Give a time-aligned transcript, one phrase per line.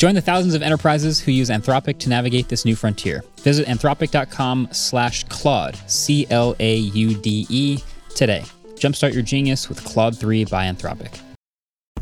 [0.00, 3.22] Join the thousands of enterprises who use Anthropic to navigate this new frontier.
[3.40, 7.78] Visit anthropic.com slash Claude, C-L-A-U-D-E,
[8.16, 8.42] today.
[8.76, 11.20] Jumpstart your genius with Claude 3 by Anthropic.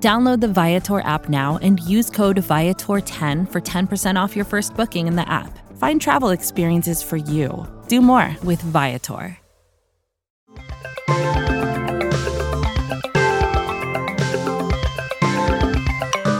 [0.00, 5.06] Download the Viator app now and use code Viator10 for 10% off your first booking
[5.06, 5.58] in the app.
[5.76, 7.66] Find travel experiences for you.
[7.86, 9.36] Do more with Viator.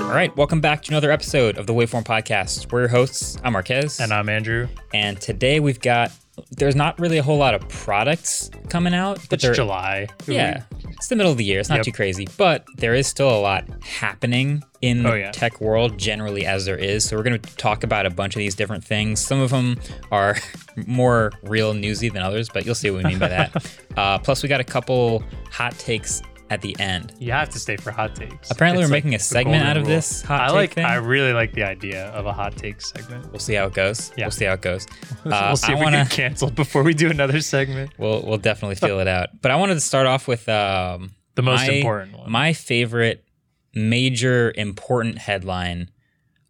[0.00, 2.72] All right, welcome back to another episode of the Waveform Podcast.
[2.72, 3.36] We're your hosts.
[3.44, 4.00] I'm Marques.
[4.00, 4.69] And I'm Andrew.
[4.94, 6.12] And today we've got,
[6.50, 9.20] there's not really a whole lot of products coming out.
[9.28, 10.08] But it's July.
[10.27, 10.62] Yeah,
[11.00, 11.58] it's the middle of the year.
[11.60, 11.84] It's not Yep.
[11.86, 15.30] too crazy, but there is still a lot happening in Oh, the yeah.
[15.32, 17.04] tech world generally as there is.
[17.04, 19.18] So we're going to talk about a bunch of these different things.
[19.20, 19.78] Some of them
[20.12, 20.36] are
[20.86, 23.74] more real newsy than others, but you'll see what we mean by that.
[23.96, 27.12] uh, plus, we got a couple hot takes at the end.
[27.18, 28.50] You have to stay for hot takes.
[28.50, 29.94] Apparently, It's we're like making a segment out of rule.
[29.94, 30.74] this hot I take like.
[30.74, 30.84] thing.
[30.84, 33.30] I really like the idea of a hot take segment.
[33.30, 34.12] We'll see how it goes.
[34.16, 34.26] Yeah.
[34.26, 34.86] We'll see how it goes.
[35.24, 37.92] we'll Uh, see I if we wanna- get canceled before we do another segment.
[37.98, 39.40] We'll we'll definitely feel it out.
[39.40, 42.30] But I wanted to start off with um, The most my- important one.
[42.30, 43.24] My favorite
[43.74, 45.90] major important headline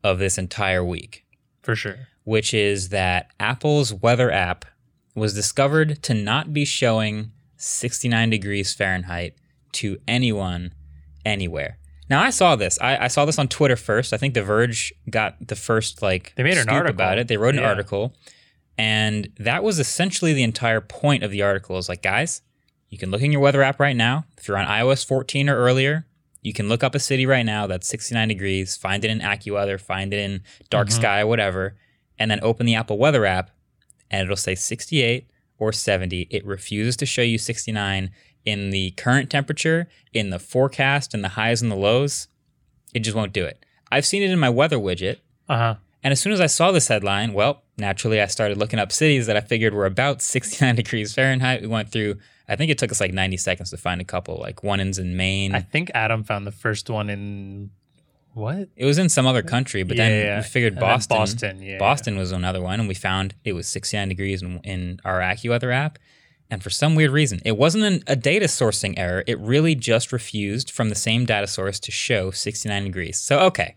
[0.02, 1.24] of this entire week,
[1.62, 2.08] for sure.
[2.24, 4.64] which is that Apple's weather app
[5.14, 9.34] was discovered to not be showing 69 degrees Fahrenheit
[9.74, 10.72] to anyone
[11.24, 11.78] anywhere.
[12.08, 12.78] Now I saw this.
[12.80, 14.12] I, I saw this on Twitter first.
[14.12, 16.90] I think The Verge got the first like They made an article.
[16.94, 17.28] about it.
[17.28, 17.68] They wrote an Yeah.
[17.68, 18.14] article,
[18.78, 21.78] and that was essentially the entire point of the article.
[21.78, 22.42] Is like, guys,
[22.88, 24.24] you can look in your weather app right now.
[24.38, 26.06] If you're on iOS 14 or earlier,
[26.42, 28.76] you can look up a city right now that's 69 degrees.
[28.76, 29.80] Find it in AccuWeather.
[29.80, 30.92] Find it in Dark Mhm.
[30.92, 31.76] Sky, whatever,
[32.18, 33.50] and then open the Apple Weather app,
[34.10, 36.26] and it'll say 68 or 70.
[36.30, 38.10] It refuses to show you 69
[38.44, 42.28] in the current temperature, in the forecast, in the highs and the lows.
[42.94, 43.64] It just won't do it.
[43.92, 45.18] I've seen it in my weather widget.
[45.48, 45.74] Uh huh.
[46.02, 49.26] And as soon as I saw this headline, well, naturally I started looking up cities
[49.26, 51.60] that I figured were about 69 degrees Fahrenheit.
[51.60, 52.16] We went through,
[52.48, 54.98] I think it took us like 90 seconds to find a couple, like one is
[54.98, 55.54] in Maine.
[55.54, 57.70] I think Adam found the first one in
[58.32, 58.68] what?
[58.76, 60.36] it was in some other country, but then Yeah, yeah.
[60.38, 61.16] we figured And Boston.
[61.16, 65.00] Boston, yeah, Boston was another one, and we found it was 69 degrees in, in
[65.04, 65.98] our AccuWeather app.
[66.50, 69.22] And for some weird reason, it wasn't an, a data sourcing error.
[69.26, 73.18] It really just refused from the same data source to show 69 degrees.
[73.20, 73.76] So, okay.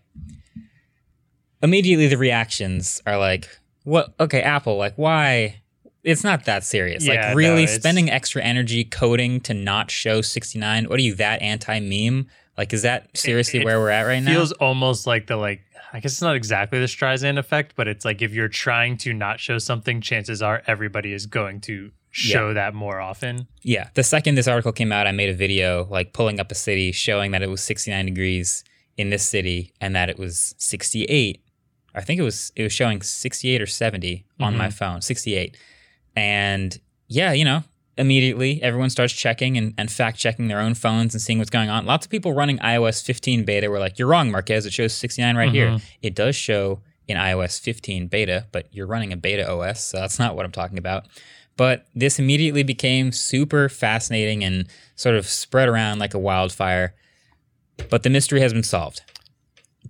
[1.62, 3.48] Immediately, the reactions are like,
[3.84, 4.12] what?
[4.18, 5.62] Okay, Apple, like, why?
[6.02, 7.06] It's not that serious.
[7.06, 10.88] Yeah, like, really it's- spending extra energy coding to not show 69?
[10.88, 12.26] What are you, that anti meme?
[12.58, 14.32] Like, is that seriously it where we're at right now?
[14.32, 15.62] Feels almost like the like.
[15.94, 19.12] I guess it's not exactly the Streisand effect, but it's like if you're trying to
[19.12, 23.46] not show something, chances are everybody is going to show that more often.
[23.62, 23.90] Yeah.
[23.94, 26.90] The second this article came out, I made a video like pulling up a city
[26.90, 28.64] showing that it was 69 degrees
[28.96, 31.40] in this city and that it was 68.
[31.94, 34.72] I think it was it was showing 68 or 70 on my mm-hmm.
[34.72, 35.56] phone, 68.
[36.16, 36.76] And
[37.06, 37.62] yeah, you know,
[37.96, 41.70] immediately everyone starts checking and, and fact checking their own phones and seeing what's going
[41.70, 41.86] on.
[41.86, 44.66] Lots of people running iOS 15 beta were like, "You're wrong, Marques.
[44.66, 45.84] It shows 69 right here." Mm-hmm.
[46.02, 50.18] It does show in iOS 15 beta, but you're running a beta OS, so that's
[50.18, 51.06] not what I'm talking about.
[51.56, 56.94] But this immediately became super fascinating and sort of spread around like a wildfire.
[57.90, 59.02] But the mystery has been solved.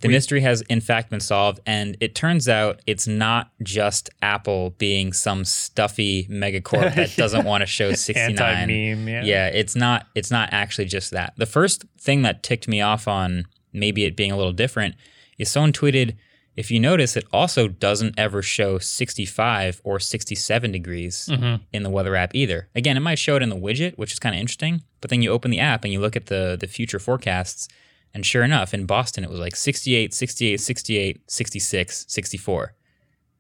[0.05, 4.71] The mystery has in fact been solved, and it turns out it's not just Apple
[4.79, 8.39] being some stuffy megacorp that doesn't want to show 69.
[8.39, 9.25] Anti-meme, yeah.
[9.25, 10.07] yeah, it's not.
[10.15, 11.33] It's not actually just that.
[11.37, 14.95] The first thing that ticked me off on maybe it being a little different
[15.39, 16.17] is someone tweeted,
[16.57, 21.63] if you notice, it also doesn't ever show 65 or 67 degrees mm-hmm.
[21.73, 22.69] in the weather app either.
[22.75, 25.21] Again, it might show it in the widget, which is kind of interesting, but then
[25.21, 27.69] you open the app and you look at the the future forecasts,
[28.15, 32.75] and sure enough, in Boston it was like 68, 68, 68, 66, 64.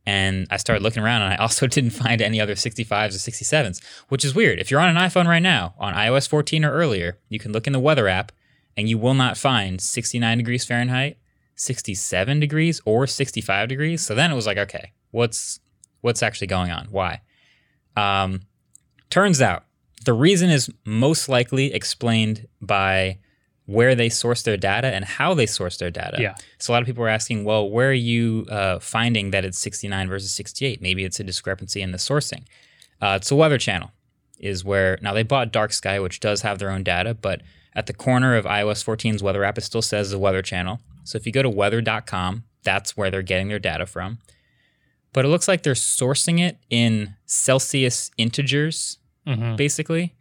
[0.06, 3.82] And I started looking around and I also didn't find any other 65s or 67s,
[4.08, 4.58] which is weird.
[4.58, 7.66] If you're on an iPhone right now, on iOS 14 or earlier, you can look
[7.66, 8.32] in the weather app
[8.76, 11.18] and you will not find 69 degrees Fahrenheit,
[11.54, 14.04] 67 degrees, or 65 degrees.
[14.04, 15.60] So then it was like, okay, what's
[16.00, 16.88] what's actually going on?
[16.90, 17.22] Why?
[17.96, 18.40] Um,
[19.10, 19.64] turns out
[20.04, 23.18] the reason is most likely explained by
[23.66, 26.18] where they source their data and how they source their data.
[26.20, 26.34] Yeah.
[26.58, 29.58] So a lot of people are asking, well, where are you uh, finding that it's
[29.58, 30.82] 69 versus 68?
[30.82, 32.44] Maybe it's a discrepancy in the sourcing.
[33.00, 33.90] Uh, it's a Weather Channel,
[34.38, 37.40] is where now they bought Dark Sky, which does have their own data, but
[37.74, 40.80] at the corner of iOS 14's Weather app, it still says the Weather Channel.
[41.04, 44.18] So if you go to weather.com, that's where they're getting their data from.
[45.12, 49.56] But it looks like they're sourcing it in Celsius integers, Mhm.
[49.56, 50.14] basically.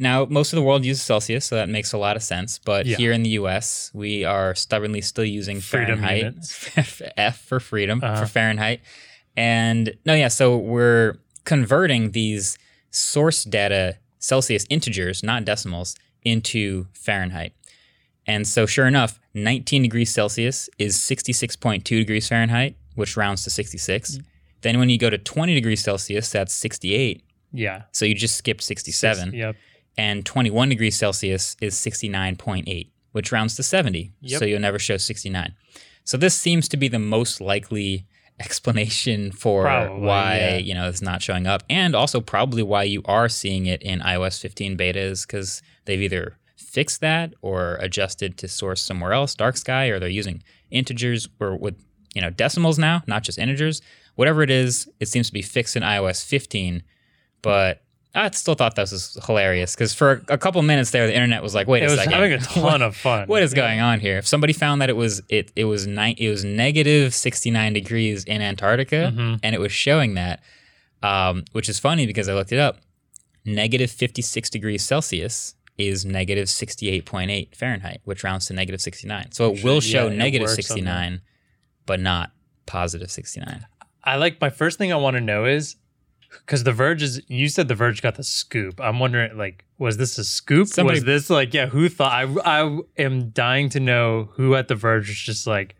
[0.00, 2.58] Now, most of the world uses Celsius, so that makes a lot of sense.
[2.58, 2.96] But Yeah.
[2.96, 7.12] here in the US, we are stubbornly still using Freedom Fahrenheit.
[7.16, 8.20] F for freedom, Uh-huh.
[8.22, 8.80] for Fahrenheit.
[9.36, 12.58] And no, yeah, so we're converting these
[12.90, 15.94] source data, Celsius integers, not decimals,
[16.24, 17.52] into Fahrenheit.
[18.26, 24.16] And so, sure enough, 19 degrees Celsius is 66.2 degrees Fahrenheit, which rounds to 66.
[24.16, 24.24] Mm.
[24.62, 27.22] Then, when you go to 20 degrees Celsius, that's 68.
[27.52, 27.82] Yeah.
[27.92, 29.32] So you just skipped 67.
[29.34, 29.56] Yep.
[29.96, 34.12] And 21 degrees Celsius is 69.8, which rounds to 70.
[34.20, 34.38] Yep.
[34.38, 35.54] So you'll never show 69.
[36.04, 38.06] So this seems to be the most likely
[38.40, 40.56] explanation for Probably, why yeah.
[40.56, 44.00] you know it's not showing up, and also probably why you are seeing it in
[44.00, 49.56] iOS 15 betas because they've either fixed that or adjusted to source somewhere else, dark
[49.56, 51.84] sky, or they're using integers or with
[52.14, 53.82] you know decimals now, not just integers.
[54.14, 56.82] Whatever it is, it seems to be fixed in iOS 15.
[57.42, 57.82] But
[58.14, 61.54] I still thought this was hilarious because for a couple minutes there, the internet was
[61.54, 63.28] like, "Wait It a was second, having a ton of fun.
[63.28, 66.16] what is going on here?" If somebody found that it was it it was ni-
[66.18, 69.40] it was negative 69 degrees in Antarctica, Mhm.
[69.44, 70.42] and it was showing that,
[71.02, 72.78] um, which is funny because I looked it up.
[73.44, 79.32] Negative 56 degrees Celsius is negative 68.8 Fahrenheit, which rounds to negative 69.
[79.32, 80.54] So it Actually, will show yeah, negative that.
[80.56, 81.20] 69,
[81.86, 82.32] but not
[82.66, 83.64] positive 69.
[84.04, 85.76] I like my first thing I want to know is
[86.30, 88.80] because The Verge is you said The Verge got the scoop.
[88.80, 90.68] I'm wondering like was this a scoop?
[90.68, 91.66] Somebody- was this like yeah?
[91.66, 92.12] Who thought?
[92.12, 92.24] I
[92.64, 95.76] I am dying to know who at The Verge was just like.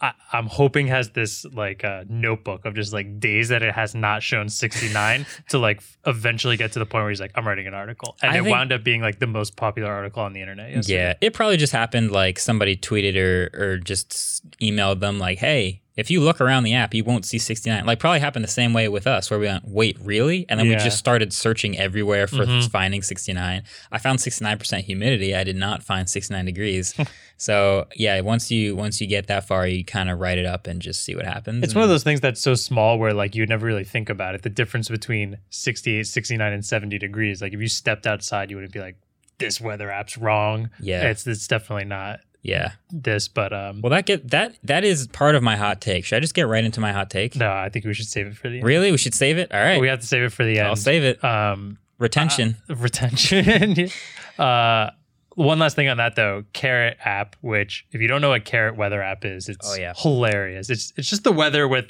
[0.00, 3.94] I, I'm hoping has this like uh, notebook of just like days that it has
[3.94, 7.68] not shown 69 to like eventually get to the point where he's like I'm writing
[7.68, 10.32] an article and I it think- wound up being like the most popular article on
[10.32, 10.72] the internet.
[10.72, 10.94] yesterday.
[10.98, 15.80] Yeah, it probably just happened like somebody tweeted or or just emailed them like, "Hey,
[15.96, 18.72] if you look around the app, you won't see 69." Like probably happened the same
[18.72, 22.26] way with us where we went, "Wait, really?" And then we just started searching everywhere
[22.26, 22.70] for Mhm.
[22.70, 23.62] finding 69.
[23.92, 25.34] I found 69% humidity.
[25.34, 26.94] I did not find 69 degrees.
[27.36, 30.66] so, yeah, once you once you get that far, you kind of write it up
[30.66, 31.62] and just see what happens.
[31.62, 34.10] It's And- one of those things that's so small where like you'd never really think
[34.10, 34.42] about it.
[34.42, 37.40] The difference between 68, 69, and 70 degrees.
[37.42, 38.96] Like if you stepped outside, you wouldn't be like,
[39.38, 40.70] this weather app's wrong.
[40.80, 41.08] Yeah.
[41.08, 42.72] It's it's definitely not Yeah.
[42.92, 46.04] this, but um Well, that get that that is part of my hot take.
[46.04, 47.34] Should I just get right into my hot take?
[47.34, 48.64] no, I think we should save it for the end.
[48.66, 48.90] Really?
[48.92, 49.52] We should save it?
[49.52, 49.80] All right.
[49.80, 50.68] We have to save it for the end.
[50.68, 51.24] I'll save it.
[51.24, 52.56] um Retention.
[52.68, 53.88] retention.
[54.38, 54.90] uh
[55.36, 58.76] one last thing on that though, Carrot app, which if you don't know what Carrot
[58.76, 59.92] weather app is, it's Oh, yeah.
[59.96, 60.70] hilarious.
[60.70, 61.86] It's it's just the weather with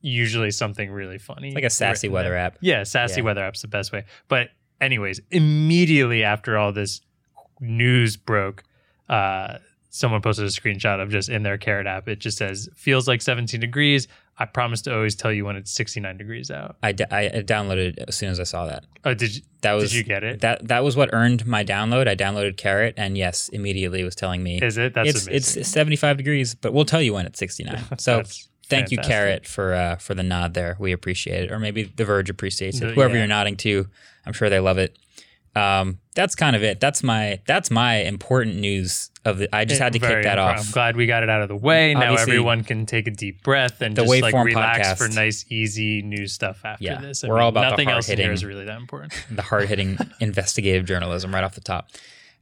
[0.00, 1.52] usually something really funny.
[1.54, 2.38] like a sassy weather there.
[2.38, 2.56] app.
[2.60, 3.24] Yeah, sassy Yeah.
[3.26, 4.04] weather app's the best way.
[4.28, 4.48] But
[4.80, 7.00] anyways, immediately after all this
[7.60, 8.62] news broke,
[9.08, 9.58] uh,
[9.90, 12.08] someone posted a screenshot of just in their carrot app.
[12.08, 14.08] It just says feels like 17 degrees.
[14.40, 16.76] I promise to always tell you when it's 69 degrees out.
[16.82, 18.84] I, d- I downloaded as soon as I saw that.
[19.04, 19.42] Oh, did you?
[19.62, 20.40] That was Did you get it?
[20.42, 22.06] That that was what earned my download.
[22.06, 24.94] I downloaded Carrot, and yes, immediately was telling me Is it?
[24.94, 25.60] That's it's amazing.
[25.62, 27.82] it's 75 degrees, but we'll tell you when it's 69.
[27.98, 28.22] So
[28.68, 28.98] thank you.
[28.98, 30.76] Carrot, for uh, for the nod there.
[30.78, 32.94] We appreciate it, or maybe The Verge appreciates it.
[32.94, 33.20] Whoever yeah.
[33.20, 33.88] you're nodding to,
[34.24, 34.96] I'm sure they love it.
[35.58, 36.80] Um, that's kind of it.
[36.80, 39.54] That's my that's my important news of the.
[39.54, 40.58] I just had to kick that off.
[40.66, 41.94] I'm glad we got it out of the way.
[41.94, 44.98] Now everyone can take a deep breath and just like relax podcast.
[44.98, 47.22] for nice, easy news stuff after Yeah, this.
[47.22, 49.12] we're all about nothing else in hard-hitting- is really that important.
[49.30, 51.88] the hard hitting investigative journalism right off the top.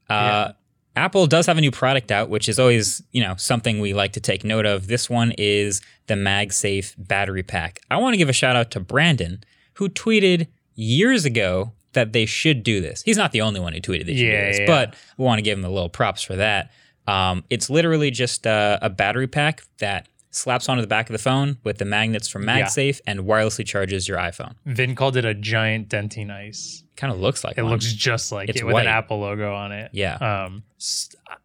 [0.08, 0.52] Uh,
[0.94, 4.12] Apple does have a new product out, which is always you know something we like
[4.14, 4.86] to take note of.
[4.86, 7.80] This one is the MagSafe battery pack.
[7.90, 9.42] I want to give a shout out to Brandon
[9.74, 13.02] who tweeted years ago that they should do this.
[13.02, 14.66] He's not the only one who tweeted should Yeah, do this, yeah.
[14.66, 16.70] but we want to give him a little props for that.
[17.08, 21.18] Um, it's literally just a, a battery pack that slaps onto the back of the
[21.18, 22.62] phone with the magnets from Yeah.
[22.62, 24.54] MagSafe and wirelessly charges your iPhone.
[24.66, 26.82] Vin called it a giant Dentyne Ice.
[26.96, 27.72] Kind of looks like It one.
[27.72, 28.86] looks just like It's it with white.
[28.86, 29.90] an Apple logo on it.
[29.92, 30.14] Yeah.
[30.16, 30.62] Um,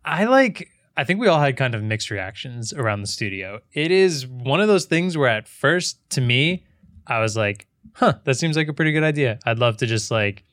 [0.05, 0.69] I like.
[0.97, 3.61] I think we all had kind of mixed reactions around the studio.
[3.73, 6.65] It is one of those things where at first, to me,
[7.07, 9.39] I was like, huh, that seems like a pretty good idea.
[9.45, 10.43] I'd love to just like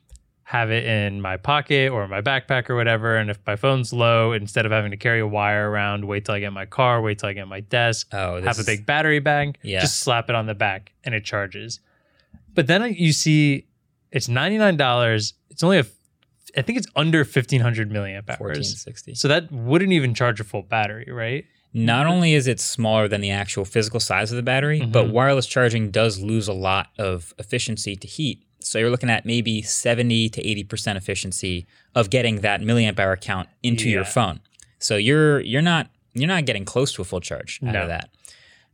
[0.45, 3.17] have it in my pocket or my backpack or whatever.
[3.17, 6.35] And if my phone's low, instead of having to carry a wire around, wait till
[6.35, 9.19] I get my car, wait till I get my desk, Oh, have a big battery
[9.19, 9.81] bag, Yeah.
[9.81, 11.81] just slap it on the back and it charges.
[12.55, 13.67] But then you see
[14.11, 15.33] it's $99.
[15.51, 15.85] It's only a,
[16.57, 18.41] I think it's under 1500 milliamp hours.
[18.41, 19.15] 1460.
[19.17, 21.45] So that wouldn't even charge a full battery, right?
[21.75, 25.11] Not only is it smaller than the actual physical size of the battery, but Mhm.
[25.11, 28.43] wireless charging does lose a lot of efficiency to heat.
[28.61, 33.49] So you're looking at maybe 70 to 80% efficiency of getting that milliamp hour count
[33.63, 34.41] into your phone.
[34.79, 37.83] So you're you're not you're not getting close to a full charge out No.
[37.83, 38.11] of that.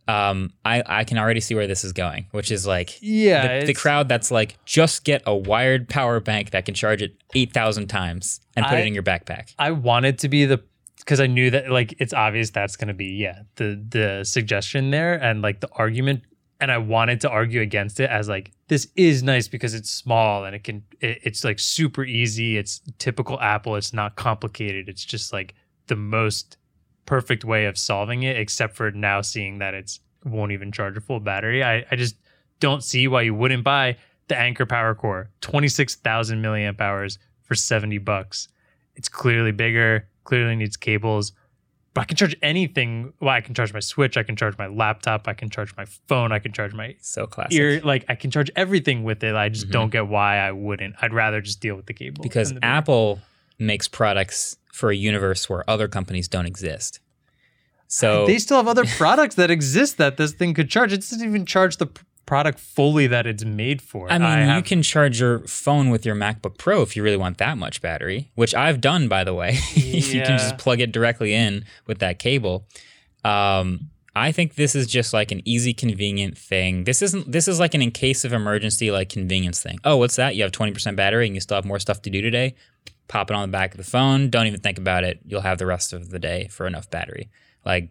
[0.06, 3.60] Um, I, I can already see where this is going, which is like Yeah.
[3.60, 7.14] the, the crowd that's like, just get a wired power bank that can charge it
[7.34, 9.54] 8,000 times and put I- it in your backpack.
[9.58, 10.62] I wanted to be the
[10.98, 14.90] because I knew that like it's obvious that's going to be yeah the the suggestion
[14.90, 16.22] there and like the argument
[16.60, 20.44] and I wanted to argue against it as like this is nice because it's small
[20.44, 25.04] and it can it, it's like super easy it's typical Apple it's not complicated it's
[25.04, 25.54] just like
[25.88, 26.56] the most
[27.06, 31.00] perfect way of solving it except for now seeing that it's won't even charge a
[31.00, 31.62] full battery.
[31.62, 32.16] I I just
[32.60, 33.96] don't see why you wouldn't buy
[34.28, 38.48] the Anker PowerCore 26,000 milliamp hours for 70 bucks.
[38.96, 41.32] It's clearly bigger, clearly needs cables.
[41.94, 43.12] But I can charge anything.
[43.20, 45.84] Well, I can charge my Switch, I can charge my laptop, I can charge my
[46.08, 47.52] phone, I can charge my So classic.
[47.52, 47.80] ear.
[47.84, 49.36] Like I can charge everything with it.
[49.36, 49.72] I just Mhm.
[49.72, 50.96] don't get why I wouldn't.
[51.00, 52.22] I'd rather just deal with the cable.
[52.24, 53.20] because the Apple
[53.60, 56.98] makes products for a universe where other companies don't exist.
[57.86, 60.92] So they still have other products that exist that this thing could charge.
[60.92, 64.10] It doesn't even charge the p- product fully that it's made for.
[64.10, 67.16] I mean, you have- can charge your phone with your MacBook Pro if you really
[67.16, 69.58] want that much battery, which I've done by the way.
[69.74, 72.66] you can just plug it directly in with that cable.
[73.24, 76.84] Um, I think this is just like an easy, convenient thing.
[76.84, 77.30] This isn't.
[77.32, 79.78] This is like an in case of emergency, like convenience thing.
[79.84, 80.36] Oh, what's that?
[80.36, 82.54] You have twenty percent battery, and you still have more stuff to do today.
[83.08, 84.30] Pop it on the back of the phone.
[84.30, 85.18] Don't even think about it.
[85.26, 87.28] You'll have the rest of the day for enough battery.
[87.64, 87.90] Like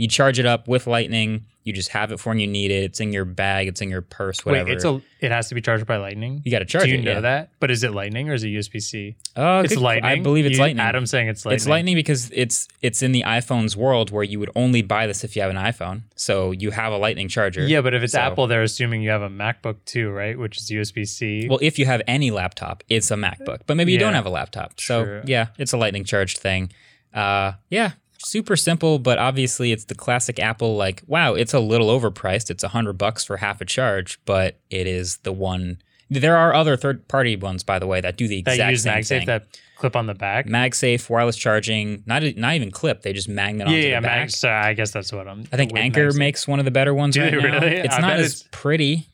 [0.00, 1.44] you charge it up with Lightning.
[1.62, 2.84] You just have it for when you need it.
[2.84, 3.68] It's in your bag.
[3.68, 4.46] It's in your purse.
[4.46, 4.70] Whatever.
[4.70, 5.02] Wait, it's a.
[5.20, 6.40] It has to be charged by Lightning.
[6.42, 7.02] you got to charge Do you it.
[7.04, 7.20] know yeah.
[7.20, 7.50] that?
[7.60, 9.14] But is it Lightning or is it USB C?
[9.36, 10.10] Oh, it's good- Lightning.
[10.10, 10.80] I believe it's You- Lightning.
[10.84, 11.56] Adam's saying it's Lightning.
[11.56, 15.22] It's Lightning because it's it's in the iPhone's world where you would only buy this
[15.22, 16.04] if you have an iPhone.
[16.16, 17.66] So you have a Lightning charger.
[17.66, 20.38] Yeah, but if it's So- Apple, they're assuming you have a MacBook too, right?
[20.38, 21.46] Which is USB C.
[21.46, 23.60] Well, if you have any laptop, it's a MacBook.
[23.66, 24.80] But maybe you don't have a laptop.
[24.80, 25.22] So True.
[25.26, 26.72] yeah, it's a Lightning charged thing.
[27.12, 27.92] Uh, yeah,
[28.24, 30.76] super simple, but obviously it's the classic Apple.
[30.76, 32.50] Like, wow, it's a little overpriced.
[32.50, 35.78] It's a hundred bucks for half a charge, but it is the one.
[36.10, 38.82] There are other third party ones, by the way, that do the that exact use
[38.82, 39.26] same MagSafe thing.
[39.26, 39.46] that
[39.76, 40.46] clip on the back.
[40.46, 43.02] MagSafe, wireless charging, not not even clip.
[43.02, 44.18] They just magnet yeah, onto yeah, the back.
[44.22, 44.30] Mag.
[44.30, 45.44] Sorry, I guess that's what I'm.
[45.52, 46.18] I think Anker MagSafe.
[46.18, 47.76] makes one of the better ones Do right really?
[47.76, 49.06] It's I not as it's- pretty,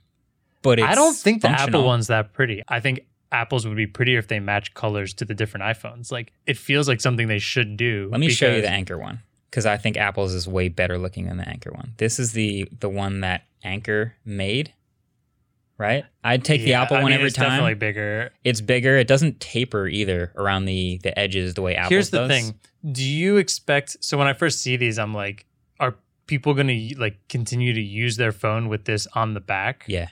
[0.62, 2.62] but it's I don't think the Apple one's that pretty.
[2.66, 3.00] I think
[3.36, 6.10] Apple's would be prettier if they match colors to the different iPhones.
[6.10, 8.08] Like it feels like something they should do.
[8.10, 11.26] Let me show you the Anker one because I think Apple's is way better looking
[11.26, 11.92] than the Anker one.
[11.98, 14.72] This is the the one that Anker made,
[15.76, 16.04] right?
[16.24, 17.50] I'd take the Apple I one mean, every it's time.
[17.50, 18.30] Definitely bigger.
[18.42, 18.96] It's bigger.
[18.96, 21.90] It doesn't taper either around the the edges the way Apple does.
[21.90, 22.54] Here's the thing:
[22.90, 23.96] Do you expect?
[24.00, 25.44] So when I first see these, I'm like,
[25.78, 29.84] are people going to like continue to use their phone with this on the back?
[29.86, 30.08] Yeah,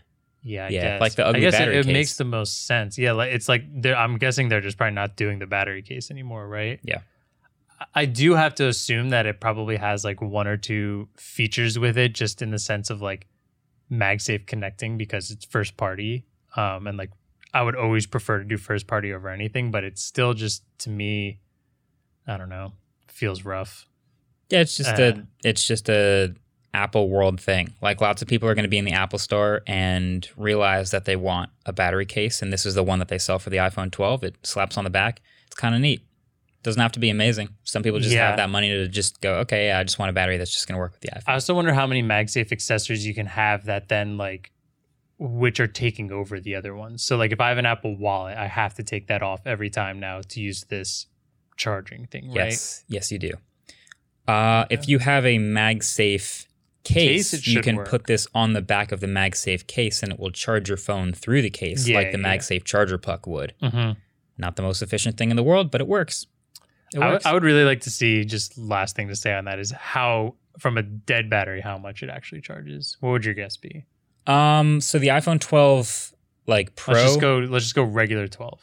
[0.46, 1.00] Yeah, I Yeah, guess.
[1.00, 2.98] like the ugly I guess it- it, makes the most sense.
[2.98, 6.46] Yeah, like it's like I'm guessing they're just probably not doing the battery case anymore,
[6.46, 6.78] right?
[6.82, 6.98] Yeah.
[7.80, 11.78] I- I do have to assume that it probably has like one or two features
[11.78, 13.26] with it, just in the sense of like
[13.90, 16.24] MagSafe connecting because it's first party.
[16.56, 17.10] Um, and like
[17.54, 20.90] I would always prefer to do first party over anything, but it's still just to
[20.90, 21.40] me,
[22.26, 22.72] I don't know,
[23.08, 23.86] feels rough.
[24.50, 24.60] yeah.
[24.60, 25.02] It's just Uh.
[25.16, 26.34] a it's just a
[26.74, 27.72] Apple world thing.
[27.80, 31.04] Like lots of people are going to be in the Apple store and realize that
[31.04, 33.56] they want a battery case, and this is the one that they sell for the
[33.58, 34.24] iPhone 12.
[34.24, 35.20] It slaps on the back.
[35.46, 36.02] It's kind of neat.
[36.62, 37.50] Doesn't have to be amazing.
[37.64, 38.26] Some people just Yeah.
[38.28, 40.66] have that money to just go, okay, yeah, I just want a battery that's just
[40.66, 41.22] going to work with the iPhone.
[41.26, 44.50] I also wonder how many MagSafe accessories you can have that then like
[45.18, 47.04] which are taking over the other ones.
[47.04, 49.70] So like if I have an Apple Wallet, I have to take that off every
[49.70, 51.06] time now to use this
[51.56, 52.46] charging thing, right?
[52.50, 53.32] Yes, yes, you do.
[54.26, 56.46] Uh, if you have a MagSafe
[56.84, 57.88] case, Case, you can work.
[57.88, 61.12] put this on the back of the MagSafe case, and it will charge your phone
[61.12, 62.36] through the case, Yeah, like the yeah.
[62.36, 63.54] MagSafe charger puck would.
[63.62, 63.98] Mm-hmm.
[64.38, 66.26] Not the most efficient thing in the world, but it works.
[66.94, 67.26] It I, works.
[67.26, 70.34] I would really like to see just last thing to say on that is how
[70.58, 72.96] from a dead battery how much it actually charges.
[73.00, 73.84] What would your guess be?
[74.26, 76.12] um, so the iPhone 12
[76.46, 78.60] like Pro Let's just go let's just go regular 12.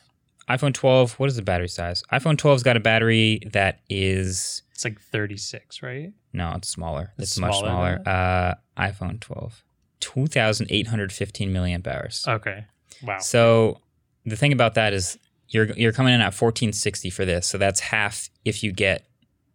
[0.49, 1.13] iPhone 12.
[1.19, 2.03] What is the battery size?
[2.11, 6.11] iPhone 12's got a battery that is It's like 36, right?
[6.33, 7.13] no, it's smaller.
[7.17, 8.01] It's, It's much smaller.
[8.05, 9.63] Uh, iPhone 12,
[9.99, 12.25] 2,815 milliamp hours.
[12.27, 12.65] Okay.
[13.03, 13.19] Wow.
[13.19, 13.79] So
[14.25, 15.17] the thing about that is
[15.49, 17.47] you're you're coming in at 1460 for this.
[17.47, 19.05] So that's half if you get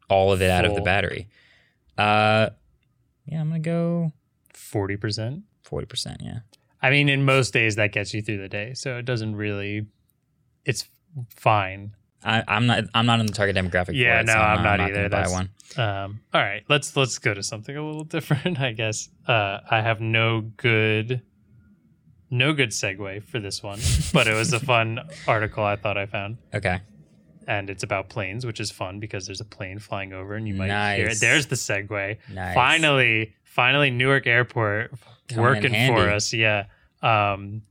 [0.09, 1.29] all of it out of the battery.
[1.99, 2.51] Uh,
[3.27, 4.13] yeah, I'm gonna go
[4.55, 5.43] 40%.
[5.63, 5.87] 40.
[5.87, 6.41] percent Yeah.
[6.83, 9.87] I mean, in most days that gets you through the day, so it doesn't really.
[10.67, 10.87] It's
[11.31, 11.93] fine.
[12.25, 12.85] I, I'm not.
[12.93, 13.95] I'm not in the target demographic.
[13.95, 15.09] Yeah, it, no, so I'm not gonna either.
[15.09, 15.51] Buy That's- one.
[15.79, 19.09] Um, all right, let's let's go to something a little different, I guess.
[19.29, 21.23] Uh, I have no good,
[22.31, 23.79] no good segue for this one,
[24.13, 26.81] but it was a fun article I thought I found, Okay.
[27.47, 30.55] and it's about planes, which is fun because there's a plane flying over, and you
[30.55, 31.21] might hear it.
[31.21, 32.17] There's the segue.
[32.33, 32.55] Nice.
[32.55, 34.93] Finally, finally, Newark Airport
[35.29, 36.33] Coming working for us.
[36.33, 36.65] Yeah.
[37.03, 37.63] Um,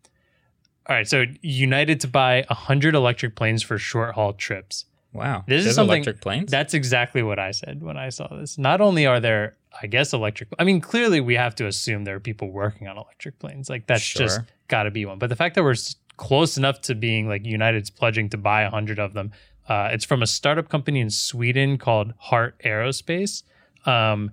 [0.87, 1.07] all right.
[1.07, 4.85] So United to buy hundred electric planes for short haul trips.
[5.13, 5.43] Wow.
[5.47, 6.51] This is There's something- electric planes.
[6.51, 8.57] That's exactly what I said when I saw this.
[8.57, 10.49] Not only are there, I guess, electric.
[10.59, 13.69] I mean, clearly we have to assume there are people working on electric planes.
[13.69, 15.17] Like that's just got to be one.
[15.17, 15.75] But the fact that we're
[16.17, 19.31] close enough to being like United's pledging to buy hundred of them.
[19.67, 23.43] Uh, it's from a startup company in Sweden called Heart Aerospace.
[23.85, 24.31] Um,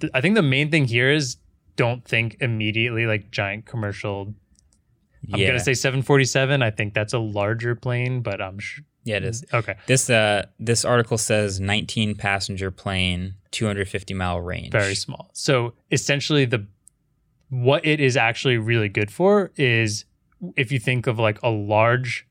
[0.00, 1.36] th- I think the main thing here is
[1.76, 4.34] don't think immediately like giant commercial.
[5.32, 5.46] I'm yeah.
[5.48, 6.62] gonna say 747.
[6.62, 8.84] I think that's a larger plane, but I'm sure.
[9.04, 9.44] yeah, it is.
[9.52, 14.72] Okay, This uh this article says 19 passenger plane, 250 mile range.
[14.72, 15.30] very small.
[15.32, 16.66] So essentially, the
[17.50, 20.04] what it is actually really good for is
[20.56, 22.26] if you think of like a large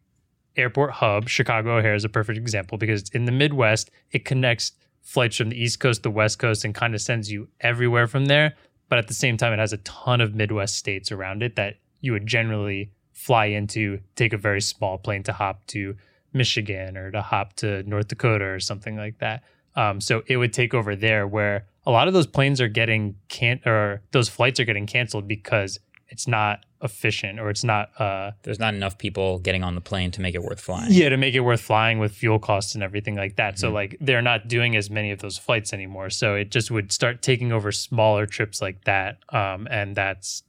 [0.55, 3.89] airport hub, Chicago O'Hare is a perfect example because it's in the Midwest.
[4.12, 7.31] It connects flights from the East Coast to the West Coast and kind of sends
[7.31, 8.55] you everywhere from there.
[8.89, 11.77] But at the same time, it has a ton of Midwest states around it that
[12.03, 15.95] you would generally fly into, take a very small plane to hop to
[16.33, 19.43] Michigan or to hop to North Dakota or something like that.
[19.75, 23.15] Um, so it would take over there where a lot of those planes are getting
[23.29, 25.79] can or those flights are getting canceled because
[26.10, 30.12] it's not efficient or it's not uh There's not enough people getting on the plane
[30.12, 30.91] to make it worth flying.
[30.91, 33.74] yeah to make it worth flying with fuel costs and everything like that so Mhm.
[33.74, 37.21] like they're not doing as many of those flights anymore so it just would start
[37.21, 40.43] taking over smaller trips like that um and that's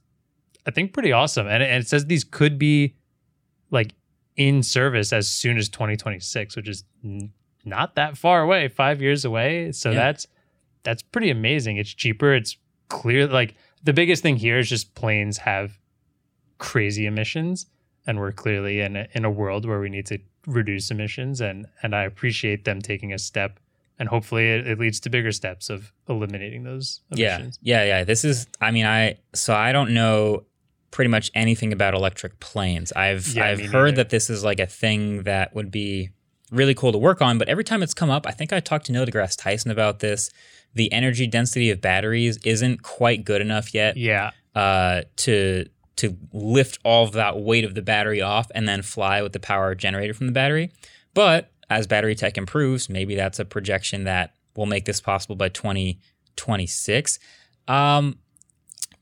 [0.65, 2.95] i think pretty awesome and, and it says these could be
[3.71, 3.93] like
[4.35, 7.31] in service as soon as 2026 which is n-
[7.63, 9.95] not that far away five years away so Yeah.
[9.97, 10.27] that's
[10.83, 12.57] that's pretty amazing it's cheaper it's
[12.89, 15.77] clear like the biggest thing here is just planes have
[16.57, 17.65] crazy emissions
[18.07, 21.65] and we're clearly in a, in a world where we need to reduce emissions and
[21.81, 23.59] and I appreciate them taking a step
[23.97, 27.59] and hopefully it, it leads to bigger steps of eliminating those yeah, emissions.
[27.61, 28.03] yeah, yeah.
[28.03, 28.45] This is.
[28.61, 30.43] I mean, I so I don't know
[30.91, 32.91] pretty much anything about electric planes.
[32.93, 33.95] I've Yeah, I've heard neither.
[33.97, 36.09] that this is like a thing that would be
[36.51, 37.37] really cool to work on.
[37.37, 39.99] But every time it's come up, I think I talked to Neil deGrasse Tyson about
[39.99, 40.29] this.
[40.73, 44.31] The energy density of batteries isn't quite good enough yet Yeah.
[44.55, 45.65] uh, to
[45.97, 49.39] to lift all of that weight of the battery off and then fly with the
[49.39, 50.69] power generated from the battery.
[51.13, 55.47] But as battery tech improves, maybe that's a projection that will make this possible by
[56.35, 57.19] 2026.
[57.69, 58.19] Um,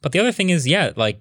[0.02, 1.20] but the other thing is, yeah, like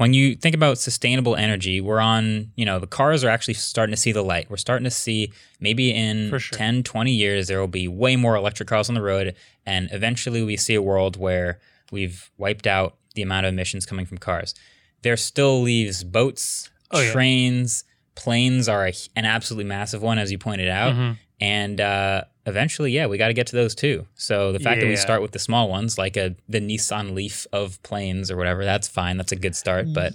[0.00, 3.92] when you think about sustainable energy, we're on, you know, the cars are actually starting
[3.94, 4.48] to see the light.
[4.48, 6.56] We're starting to see maybe in sure.
[6.56, 9.34] 10, 20 years, there will be way more electric cars on the road.
[9.66, 11.60] And eventually we see a world where
[11.92, 14.54] we've wiped out the amount of emissions coming from cars.
[15.02, 17.12] There still leaves boats, Oh, yeah.
[17.12, 17.84] trains,
[18.14, 20.94] planes are a, an absolutely massive one, as you pointed out.
[20.94, 21.18] Mhm.
[21.42, 24.06] And uh, eventually, yeah, we got to get to those too.
[24.14, 27.46] So the fact that we start with the small ones, like a the Nissan Leaf
[27.52, 29.16] of planes or whatever, that's fine.
[29.16, 29.86] That's a good start.
[29.94, 30.12] But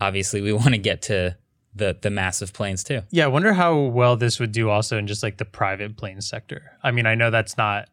[0.00, 1.36] obviously, we want to get to
[1.74, 3.02] the the massive planes too.
[3.10, 6.20] Yeah, I wonder how well this would do also in just like the private plane
[6.20, 6.72] sector.
[6.82, 7.88] I mean, I know that's not,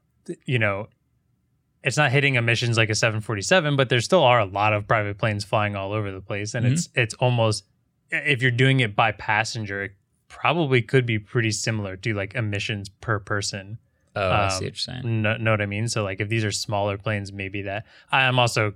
[0.46, 0.88] you know,
[1.84, 5.18] it's not hitting emissions like a 747, but there still are a lot of private
[5.18, 6.72] planes flying all over the place, and Mhm.
[6.74, 7.66] it's it's almost
[8.10, 9.92] if you're doing it by passenger, it
[10.28, 13.78] probably could be pretty similar to like emissions per person.
[14.16, 15.22] Oh, I see Um, what you're saying.
[15.22, 15.88] Know, know what I mean?
[15.88, 17.86] So like if these are smaller planes, maybe that.
[18.12, 18.74] I am also.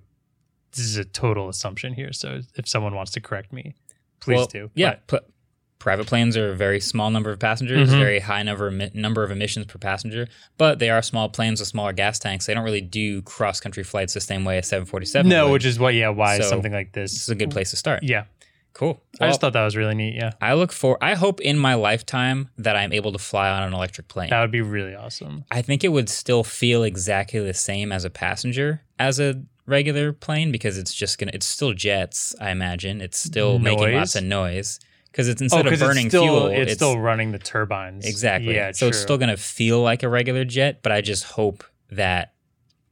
[0.72, 3.74] This is a total assumption here, so if someone wants to correct me,
[4.22, 4.72] please Well, do.
[4.74, 5.26] Yeah, put,
[5.80, 8.00] private planes are a very small number of passengers, Mhm.
[8.00, 11.68] very high number emi- number of emissions per passenger, but they are small planes with
[11.68, 12.46] smaller gas tanks.
[12.46, 15.28] They don't really do cross country flights the same way as 747.
[15.28, 15.54] no, would.
[15.54, 15.94] which is what.
[15.94, 17.24] Yeah, why So, something like this this?
[17.24, 18.04] is a good place to start.
[18.04, 18.24] Yeah,
[18.74, 19.02] Cool.
[19.20, 20.16] I just thought that was really neat.
[20.16, 20.98] Yeah, I look for.
[21.02, 24.30] I hope in my lifetime that I'm able to fly on an electric plane.
[24.30, 25.44] that would be really awesome.
[25.52, 30.14] I think it would still feel exactly the same as a passenger as a regular
[30.14, 31.32] plane because it's just gonna.
[31.34, 32.34] It's still jets.
[32.40, 34.80] I imagine it's still making lots of noise.
[35.12, 38.06] because it's instead oh, of 'cause burning it's still, fuel, it's, still running the turbines.
[38.06, 38.56] exactly.
[38.56, 41.66] Yeah, so it's still going to feel like a regular jet, but I just hope
[41.92, 42.34] that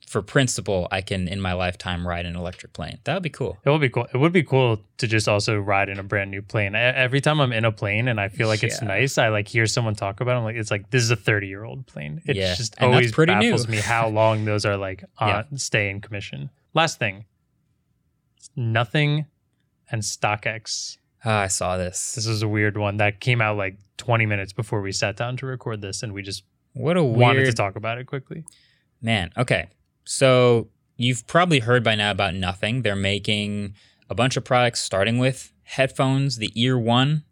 [0.10, 2.98] for principle, I can in my lifetime ride an electric plane.
[3.04, 3.60] That would be cool.
[3.64, 4.08] It would be cool.
[4.12, 6.74] It would be cool to just also ride in a brand new plane.
[6.74, 9.48] E- Every time I'm in a plane and I feel like it's nice, I like
[9.48, 10.34] hear someone talk about.
[10.36, 10.38] it.
[10.40, 12.22] I'm like, it's like this is a 30 year old plane.
[12.26, 13.52] It Yeah, just and always pretty new.
[13.52, 15.44] baffles me how long those are like Yeah.
[15.50, 16.50] on stay in commission.
[16.74, 17.26] Last thing,
[18.56, 19.26] nothing
[19.92, 20.98] and StockX.
[21.26, 22.14] Ah, I saw this.
[22.16, 25.36] This is a weird one that came out like 20 minutes before we sat down
[25.38, 26.44] to record this, and we just
[26.74, 28.46] What a wanted to talk about it quickly.
[29.02, 29.68] Man, okay.
[30.10, 32.82] So you've probably heard by now about Nothing.
[32.82, 33.76] They're making
[34.10, 37.26] a bunch of products starting with headphones, the Ear One.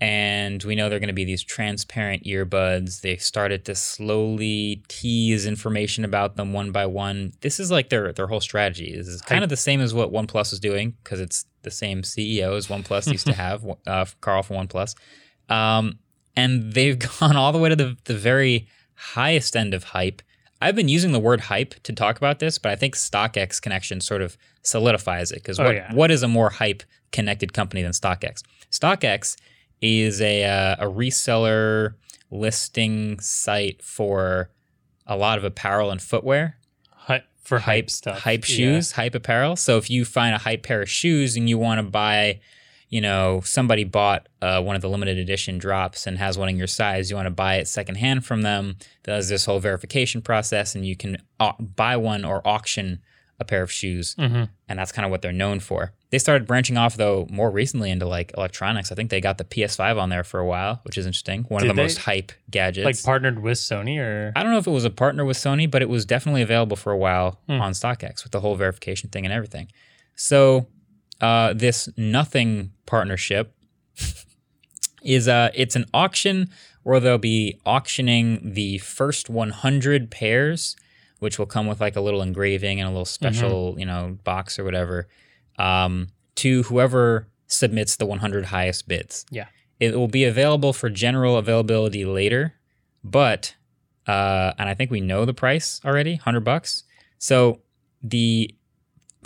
[0.00, 3.00] And we know they're going to be these transparent earbuds.
[3.00, 7.32] They started to slowly tease information about them one by one.
[7.40, 8.94] This is like their their whole strategy.
[8.96, 12.02] This is kind of the same as what OnePlus is doing because it's the same
[12.02, 14.94] CEO as OnePlus used to have, uh, Carl from OnePlus.
[15.48, 15.98] Um,
[16.36, 20.22] and they've gone all the way to the, the very highest end of hype.
[20.60, 24.00] I've been using the word hype to talk about this, but I think StockX connection
[24.00, 25.92] sort of solidifies it because Oh, what, yeah.
[25.94, 28.42] what is a more hype connected company than StockX?
[28.70, 29.36] StockX
[29.80, 31.94] is a, uh, a reseller
[32.30, 34.50] listing site for
[35.06, 36.56] a lot of apparel and footwear
[36.92, 38.20] Hype, for hype, stuff.
[38.20, 38.54] hype Yeah.
[38.56, 39.56] shoes, hype apparel.
[39.56, 42.40] So if you find a hype pair of shoes and you want to buy,
[42.90, 46.56] you know, somebody bought uh, one of the limited edition drops and has one in
[46.56, 48.76] your size, you want to buy it secondhand from them.
[49.04, 53.00] Does this whole verification process, and you can au- buy one or auction
[53.38, 54.50] a pair of shoes, Mhm.
[54.68, 55.94] and that's kind of what they're known for.
[56.10, 58.92] They started branching off though more recently into like electronics.
[58.92, 61.44] I think they got the PS5 on there for a while, which is interesting.
[61.44, 62.84] One Did of the most hype gadgets.
[62.84, 65.70] Like partnered with Sony or I don't know if it was a partner with Sony,
[65.70, 67.62] but it was definitely available for a while Hmm.
[67.62, 69.68] on StockX with the whole verification thing and everything.
[70.16, 70.66] So
[71.20, 73.54] uh, this nothing partnership
[75.02, 76.50] is uh it's an auction
[76.82, 80.76] where they'll be auctioning the first 100 pairs,
[81.18, 84.58] which will come with like a little engraving and a little special you know box
[84.58, 85.08] or whatever,
[85.58, 89.26] um, to whoever submits the 100 highest bids.
[89.30, 89.46] Yeah.
[89.78, 92.54] It will be available for general availability later,
[93.02, 93.54] but
[94.06, 96.84] uh, and I think we know the price already, hundred bucks.
[97.18, 97.60] So
[98.02, 98.54] the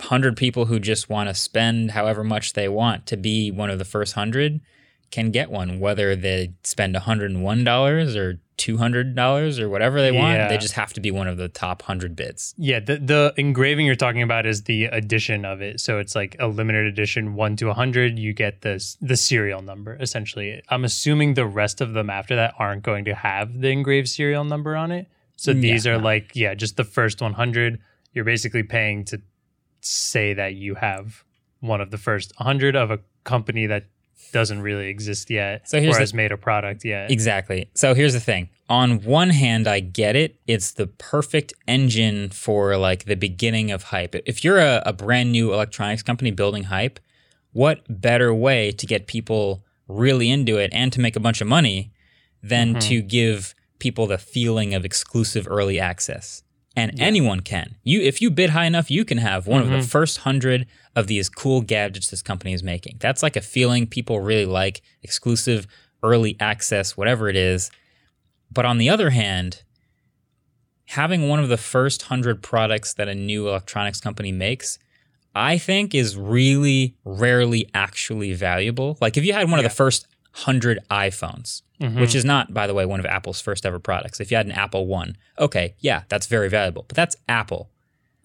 [0.01, 3.79] hundred people who just want to spend however much they want to be one of
[3.79, 4.61] the first hundred
[5.11, 9.69] can get one, whether they spend hundred and one dollars or two hundred dollars or
[9.69, 10.35] whatever they want.
[10.35, 10.47] Yeah.
[10.49, 12.53] They just have to be one of the top hundred bids.
[12.57, 15.79] Yeah, the the engraving you're talking about is the edition of it.
[15.79, 18.19] So it's like a limited edition, one to a hundred.
[18.19, 20.61] You get this the serial number essentially.
[20.69, 24.43] I'm assuming the rest of them after that aren't going to have the engraved serial
[24.43, 25.07] number on it.
[25.37, 27.79] So Yeah, these are like yeah, just the first 100.
[28.13, 29.21] You're basically paying to
[29.85, 31.23] say that you have
[31.59, 33.85] one of the first 100 of a company that
[34.31, 37.11] doesn't really exist yet So here's or the- has made a product yet.
[37.11, 37.69] Exactly.
[37.73, 38.49] So here's the thing.
[38.67, 40.39] On one hand, I get it.
[40.47, 44.15] It's the perfect engine for like the beginning of hype.
[44.25, 46.99] If you're a, a brand new electronics company building hype,
[47.53, 51.47] what better way to get people really into it and to make a bunch of
[51.47, 51.93] money
[52.41, 52.79] than mm-hmm.
[52.79, 56.43] to give people the feeling of exclusive early access?
[56.75, 57.75] And anyone can.
[57.83, 59.85] You if you bid high enough, you can have one of the mm-hmm.
[59.85, 62.97] first hundred of these cool gadgets this company is making.
[62.99, 65.67] That's like a feeling people really like, exclusive,
[66.03, 67.71] early access, whatever it is.
[68.51, 69.63] But on the other hand,
[70.87, 74.77] having one of the first hundred products that a new electronics company makes,
[75.33, 78.97] I think is really rarely actually valuable.
[79.01, 80.07] Like if you had one of the first
[80.39, 81.99] hundred iPhones, Mhm.
[82.01, 84.19] which is not, by the way, one of Apple's first ever products.
[84.19, 86.83] If you had an Apple One, okay, yeah, that's very valuable.
[86.87, 87.69] But that's Apple.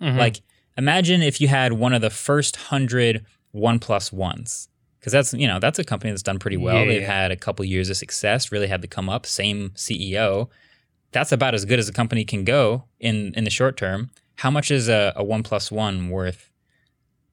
[0.01, 0.17] Mhm.
[0.17, 0.41] Like
[0.77, 4.69] imagine if you had one of the first hundred OnePlus ones.
[4.99, 6.81] Because that's you know that's a company that's done pretty well.
[6.81, 9.25] Yeah, They've had a couple years of success, really had to come up.
[9.25, 10.51] Same CEO.
[11.13, 14.11] That's about as good as a company can go in in the short term.
[14.37, 16.51] How much is a, a OnePlus One worth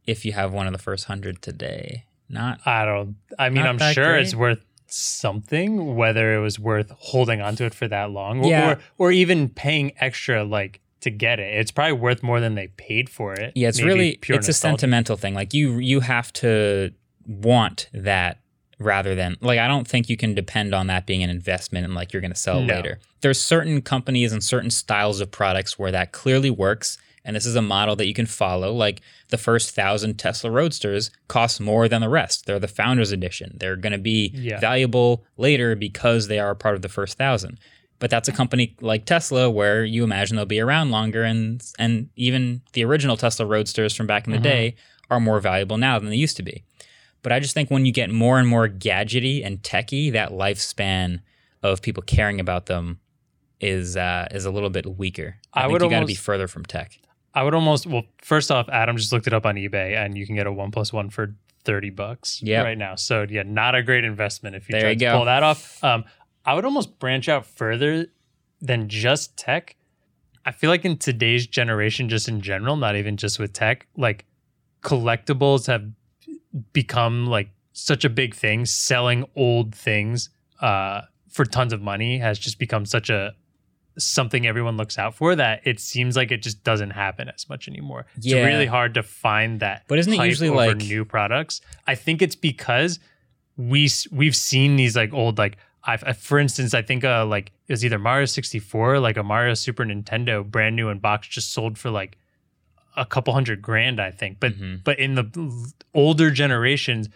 [0.06, 2.06] if you have one of the first hundred today?
[2.30, 3.16] Not I don't.
[3.40, 4.22] I mean, I'm sure great.
[4.24, 5.96] it's worth something.
[5.96, 8.70] Whether it was worth holding onto it for that long, or, Yeah.
[8.72, 11.54] or or even paying extra, like to get it.
[11.60, 13.54] It's probably worth more than they paid for it.
[13.56, 15.34] Yeah, it's Maybe really pure it's a sentimental thing.
[15.34, 16.92] Like you you have to
[17.26, 18.40] want that
[18.80, 21.94] rather than like I don't think you can depend on that being an investment and
[21.96, 22.76] like you're going to sell No.
[22.76, 23.00] later.
[23.22, 27.56] There's certain companies and certain styles of products where that clearly works and this is
[27.56, 28.74] a model that you can follow.
[28.74, 32.48] Like the first 1000 Tesla Roadsters cost more than the rest.
[32.48, 33.58] They're the founders edition.
[33.60, 34.60] They're going to be Yeah.
[34.60, 37.60] valuable later because they are a part of the first 1000.
[38.00, 42.10] But that's a company like Tesla where you imagine they'll be around longer and and
[42.16, 44.44] even the original Tesla Roadsters from back in the Mhm.
[44.44, 44.76] day
[45.10, 46.63] are more valuable now than they used to be.
[47.24, 51.20] But I just think when you get more and more gadgety and techy, that lifespan
[51.63, 53.00] of people caring about them
[53.60, 55.38] is uh, is a little bit weaker.
[55.54, 57.00] I, I think would you got to be further from tech.
[57.38, 60.26] I would almost well, first off, Adam just looked it up on eBay, and you
[60.26, 62.65] can get a OnePlus One for thirty bucks Yep.
[62.65, 62.95] right now.
[62.95, 65.84] So yeah, not a great investment if you There try you to pull that off.
[65.84, 66.04] Um,
[66.45, 68.08] I would almost branch out further
[68.60, 69.76] than just tech.
[70.45, 74.26] I feel like in today's generation, just in general, not even just with tech, like
[74.82, 75.86] collectibles have
[76.73, 78.65] become like such a big thing.
[78.65, 83.36] Selling old things uh, for tons of money has just become such a
[83.97, 87.67] something everyone looks out for that it seems like it just doesn't happen as much
[87.67, 88.05] anymore.
[88.15, 89.83] It's really hard to find that.
[89.88, 91.62] But isn't it usually like- new products?
[91.88, 92.99] I think it's because
[93.57, 97.73] we we've seen these like old like uh, for instance I think uh like it
[97.73, 101.77] was either Mario 64 like a Mario Super Nintendo brand new in box just sold
[101.77, 102.17] for like
[102.95, 104.39] a couple hundred grand I think.
[104.39, 104.83] But Mhm.
[104.83, 107.10] but in the older generations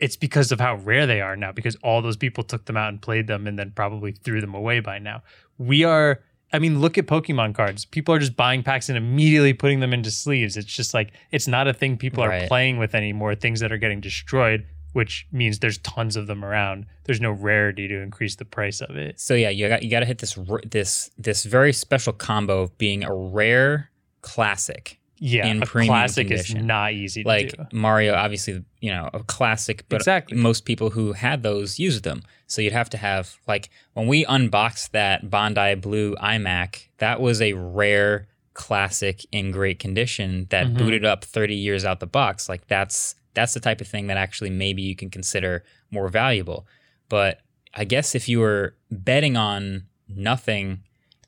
[0.00, 2.88] it's because of how rare they are now because all those people took them out
[2.88, 5.22] and played them and then probably threw them away by now.
[5.58, 6.20] We are
[6.52, 7.84] I mean look at Pokemon cards.
[7.84, 10.56] People are just buying packs and immediately putting them into sleeves.
[10.56, 13.78] It's just like it's not a thing people are playing with anymore, things that are
[13.78, 16.86] getting destroyed, which means there's tons of them around.
[17.04, 19.20] There's no rarity to increase the price of it.
[19.20, 22.76] So yeah, you got you got to hit this this this very special combo of
[22.78, 23.90] being a rare
[24.22, 26.58] classic Yeah, In a premium classic condition.
[26.58, 27.54] is not easy to like.
[27.72, 30.36] Mario, obviously, you know, a classic, but Exactly.
[30.36, 32.22] most people who had those used them.
[32.46, 37.40] So you'd have to have like when we unboxed that Bondi Blue iMac, that was
[37.40, 40.78] a rare classic in great condition that Mhm.
[40.78, 42.48] booted up 30 years out the box.
[42.48, 46.66] Like that's that's the type of thing that actually maybe you can consider more valuable.
[47.08, 47.40] But
[47.74, 50.84] I guess if you were betting on nothing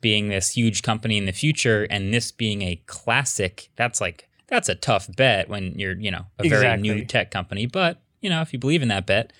[0.07, 4.69] being this huge company in the future and this being a classic, that's like that's
[4.69, 7.67] a tough bet when you're, you know, a very new tech company.
[7.67, 9.33] But, you know, if you believe in that bet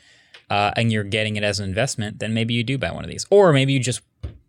[0.51, 3.11] uh, and you're getting it as an investment, then maybe you do buy one of
[3.11, 3.27] these.
[3.31, 4.01] Or maybe you just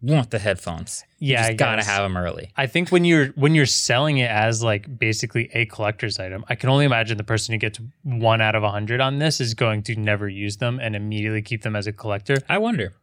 [0.02, 1.04] want the headphones.
[1.20, 2.52] You Yeah, just I gotta have them early.
[2.58, 6.56] I think when you're when you're selling it as like basically a collector's item, I
[6.56, 9.54] can only imagine the person who gets one out of a hundred on this is
[9.54, 12.38] going to never use them and immediately keep them as a collector.
[12.50, 12.96] I wonder.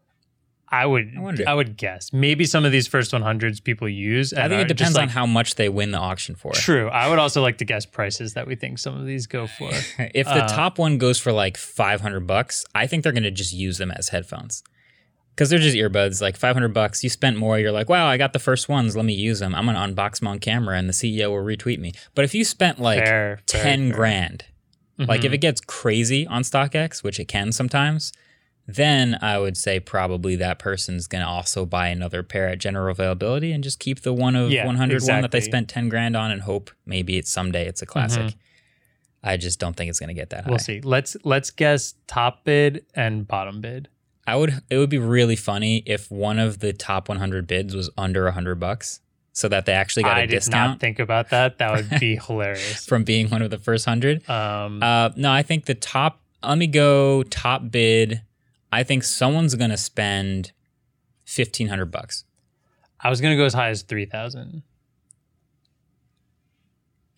[0.71, 4.33] I would I I, would guess maybe some of these first 100s people use.
[4.33, 6.53] I think it depends on how much they win the auction for.
[6.53, 6.89] True.
[6.89, 9.71] I would also like to guess prices that we think some of these go for.
[10.15, 13.31] If the Uh, top one goes for like 500 bucks, I think they're going to
[13.31, 14.63] just use them as headphones.
[15.37, 17.03] Cuz they're just earbuds, like 500 bucks.
[17.05, 19.55] You spent more, you're like, "Wow, I got the first ones, let me use them.
[19.55, 22.35] I'm going to unbox them on camera and the CEO will retweet me." But if
[22.35, 23.97] you spent like Fair, fair, 10 fair.
[23.97, 24.45] grand,
[24.97, 25.35] like if Mhm.
[25.35, 28.13] it gets crazy on StockX, which it can sometimes,
[28.67, 32.91] then I would say probably that person's going to also buy another pair at general
[32.91, 36.17] availability and just keep the one of Yeah, 100 one that they spent 10 grand
[36.17, 38.35] on and hope maybe it's someday it's a classic.
[39.23, 40.43] I just don't think it's going to get that high.
[40.43, 40.51] Mm-hmm.
[40.51, 40.81] we'll see.
[40.83, 43.89] Let's let's guess top bid and bottom bid.
[44.27, 47.91] I would it would be really funny if one of the top 100 bids was
[47.99, 49.01] under 100 bucks
[49.33, 51.59] so that they actually got a I did not discount think about that.
[51.59, 52.87] That would be hilarious.
[52.87, 54.29] from being one of the first 100.
[54.29, 56.21] Um, Uh, no, I think the top.
[56.43, 58.23] Let me go top bid.
[58.75, 60.53] I think someone's gonna spend
[61.25, 62.25] fifteen hundred bucks.
[63.01, 64.63] I was gonna go as high as three thousand.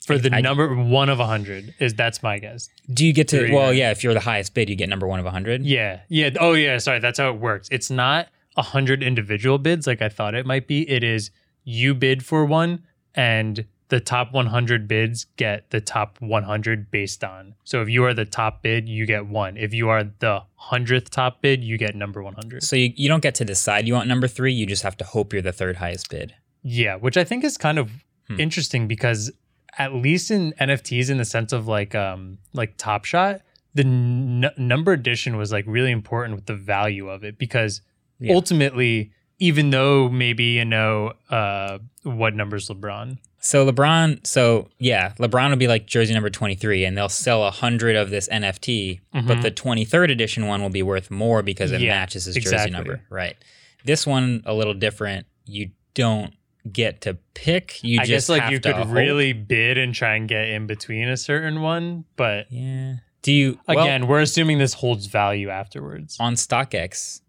[0.07, 2.69] For the I- number one of a hundred is that's my guess.
[2.92, 3.53] Do you get to?
[3.53, 3.87] Well, yeah.
[3.87, 3.90] yeah.
[3.90, 5.64] If you're the highest bid, you get number one of a hundred.
[5.64, 6.31] Yeah, yeah.
[6.38, 7.01] Oh yeah, sorry.
[7.01, 7.69] That's how it works.
[7.73, 10.88] It's not a hundred individual bids like I thought it might be.
[10.88, 11.31] It is
[11.64, 16.90] you bid for one, and the top one hundred bids get the top one hundred
[16.90, 17.55] based on.
[17.64, 19.57] So if you are the top bid, you get one.
[19.57, 22.62] If you are the hundredth top bid, you get number one hundred.
[22.64, 24.53] So you, you don't get to decide you want number three.
[24.53, 26.35] You just have to hope you're the third highest bid.
[26.62, 27.90] Yeah, which I think is kind of
[28.29, 28.40] Hmm.
[28.40, 29.31] interesting because
[29.79, 33.40] at least in NFTs, in the sense of like um like Top Shot,
[33.72, 37.83] the n- number edition was like really important with the value of it because
[38.18, 38.35] Yeah.
[38.35, 45.50] ultimately, even though maybe you know uh what numbers LeBron, So LeBron, so yeah, LeBron
[45.50, 49.22] will be like jersey number 23 and they'll sell a hundred of this NFT, but
[49.24, 49.42] Mhm.
[49.42, 52.72] the 23rd edition one will be worth more because it Yeah, matches his jersey exactly.
[52.72, 53.02] number.
[53.09, 53.37] Right.
[53.85, 55.26] This one, a little different.
[55.46, 56.35] You don't
[56.72, 57.78] get to pick.
[57.85, 58.88] You I just guess like you could hope.
[58.90, 62.94] really bid and try and get in between a certain one, but Yeah.
[63.22, 66.16] Do you, well, again, we're assuming this holds value afterwards.
[66.18, 67.20] on StockX,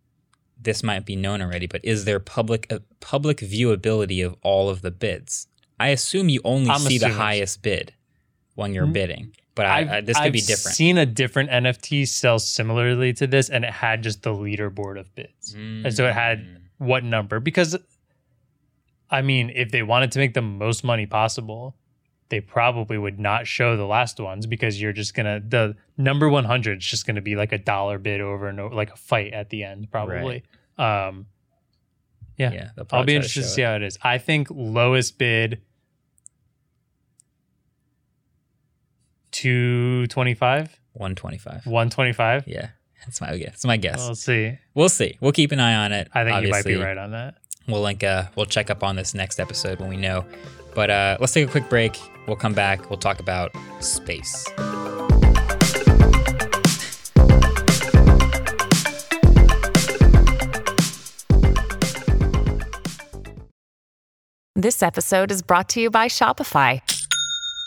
[0.60, 4.82] this might be known already, but is there public uh, public viewability of all of
[4.82, 5.48] the bids?
[5.80, 7.94] I assume you only I'm see the highest bid
[8.56, 8.94] when you're Mm.
[8.94, 10.76] bidding, but I, I've, this could I've be different.
[10.76, 15.14] seen a different NFT sell similarly to this, and it had just the leaderboard of
[15.16, 15.54] bids.
[15.54, 16.58] And so it had Mm.
[16.80, 17.40] what number?
[17.40, 17.78] Because,
[19.10, 21.76] I mean, if they wanted to make the most money possible,
[22.30, 26.80] they probably would not show the last ones because you're just gonna the number 100
[26.80, 29.50] is just gonna be like a dollar bid over and over, like a fight at
[29.50, 30.44] the end probably.
[30.78, 31.28] Um,
[32.38, 33.66] yeah, Yeah, I'll be interested to see it.
[33.66, 33.98] how it is.
[34.04, 35.62] I think lowest bid
[39.38, 41.68] two twenty five, 125.
[41.68, 42.48] one twenty five.
[42.48, 42.70] Yeah,
[43.06, 43.52] that's my guess.
[43.52, 44.00] That's my guess.
[44.00, 44.58] We'll see.
[44.74, 45.18] we'll see.
[45.22, 46.10] We'll keep an eye on it.
[46.14, 47.36] I think Obviously, you might be right on that.
[47.68, 48.04] We'll link.
[48.04, 50.26] Uh, we'll check up on this next episode when we know.
[50.74, 52.00] But uh, let's take a quick break.
[52.28, 52.90] We'll come back.
[52.90, 54.48] We'll talk about space.
[64.56, 66.82] This episode is brought to you by Shopify.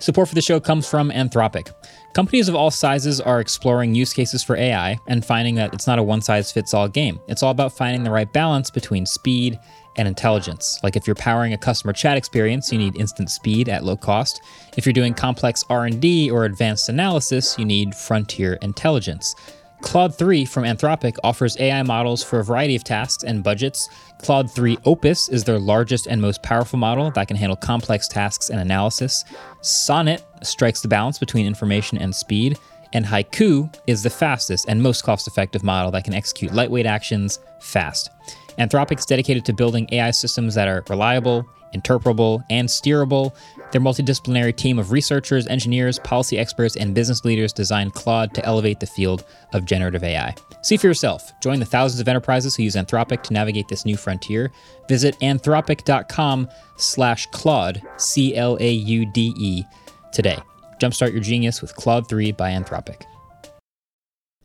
[0.00, 1.72] Support for the show comes from Anthropic.
[2.14, 5.98] Companies of all sizes are exploring use cases for AI and finding that it's not
[5.98, 7.20] a one size fits all game.
[7.28, 9.58] It's all about finding the right balance between speed
[9.96, 10.78] and intelligence.
[10.82, 14.42] Like if you're powering a customer chat experience, you need instant speed at low cost.
[14.76, 19.34] If you're doing complex R&D or advanced analysis, you need frontier intelligence.
[19.84, 23.88] Claude 3 from Anthropic offers AI models for a variety of tasks and budgets.
[24.18, 28.48] Claude 3 Opus is their largest and most powerful model that can handle complex tasks
[28.48, 29.24] and analysis.
[29.60, 32.58] Sonnet strikes the balance between information and speed.
[32.94, 37.38] And Haiku is the fastest and most cost effective model that can execute lightweight actions
[37.60, 38.10] fast.
[38.58, 43.34] Anthropic is dedicated to building AI systems that are reliable, interpretable, and steerable.
[43.72, 48.80] Their multidisciplinary team of researchers, engineers, policy experts, and business leaders designed Claude to elevate
[48.80, 50.34] the field of generative AI.
[50.62, 51.32] See for yourself.
[51.40, 54.50] Join the thousands of enterprises who use Anthropic to navigate this new frontier.
[54.88, 59.64] Visit anthropic.com slash Claude, C-L-A-U-D-E,
[60.12, 60.38] today.
[60.80, 63.02] Jumpstart your genius with Claude 3 by Anthropic.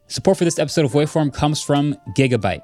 [0.08, 2.64] Support for this episode of Waveform comes from Gigabyte.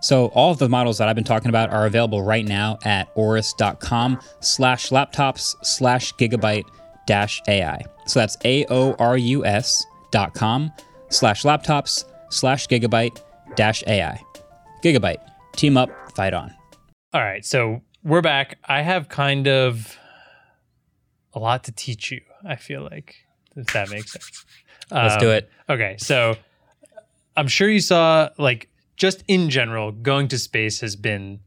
[0.00, 3.12] So all of the models that I've been talking about are available right now at
[3.16, 6.64] aorus.com slash laptops slash gigabyte
[7.06, 7.82] dash AI.
[8.06, 10.72] So that's A-O-R-U-S dot com
[11.08, 13.20] slash laptops slash gigabyte
[13.56, 14.20] dash AI.
[14.84, 15.18] Gigabyte.
[15.56, 16.54] Team up, fight on.
[17.14, 18.58] All right, so we're back.
[18.64, 19.96] I have kind of
[21.32, 22.20] a lot to teach you.
[22.44, 23.16] I feel like
[23.56, 24.44] if that makes sense.
[24.90, 25.50] Let's do Um, it.
[25.68, 26.36] Okay, so
[27.36, 31.40] I'm sure you saw like just in general, going to space has been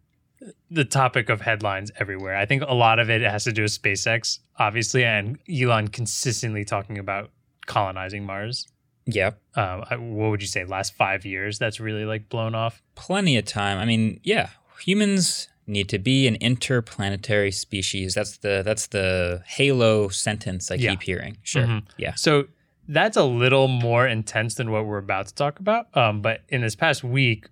[0.71, 2.35] the topic of headlines everywhere.
[2.35, 6.63] I think a lot of it has to do with SpaceX, obviously, and Elon consistently
[6.63, 7.31] talking about
[7.65, 8.67] colonizing Mars.
[9.05, 9.39] Yep.
[9.55, 9.79] Um,
[10.15, 10.63] what would you say?
[10.65, 12.81] Last five years, that's really like blown off.
[12.95, 13.77] Plenty of time.
[13.79, 18.13] I mean, yeah, humans need to be an interplanetary species.
[18.13, 20.91] That's the that's the halo sentence I Yeah.
[20.91, 21.37] keep hearing.
[21.43, 21.63] Sure.
[21.65, 21.83] Mhm.
[21.97, 22.13] Yeah.
[22.15, 22.47] So
[22.89, 25.95] that's a little more intense than what we're about to talk about.
[25.95, 27.47] Um, but in this past week,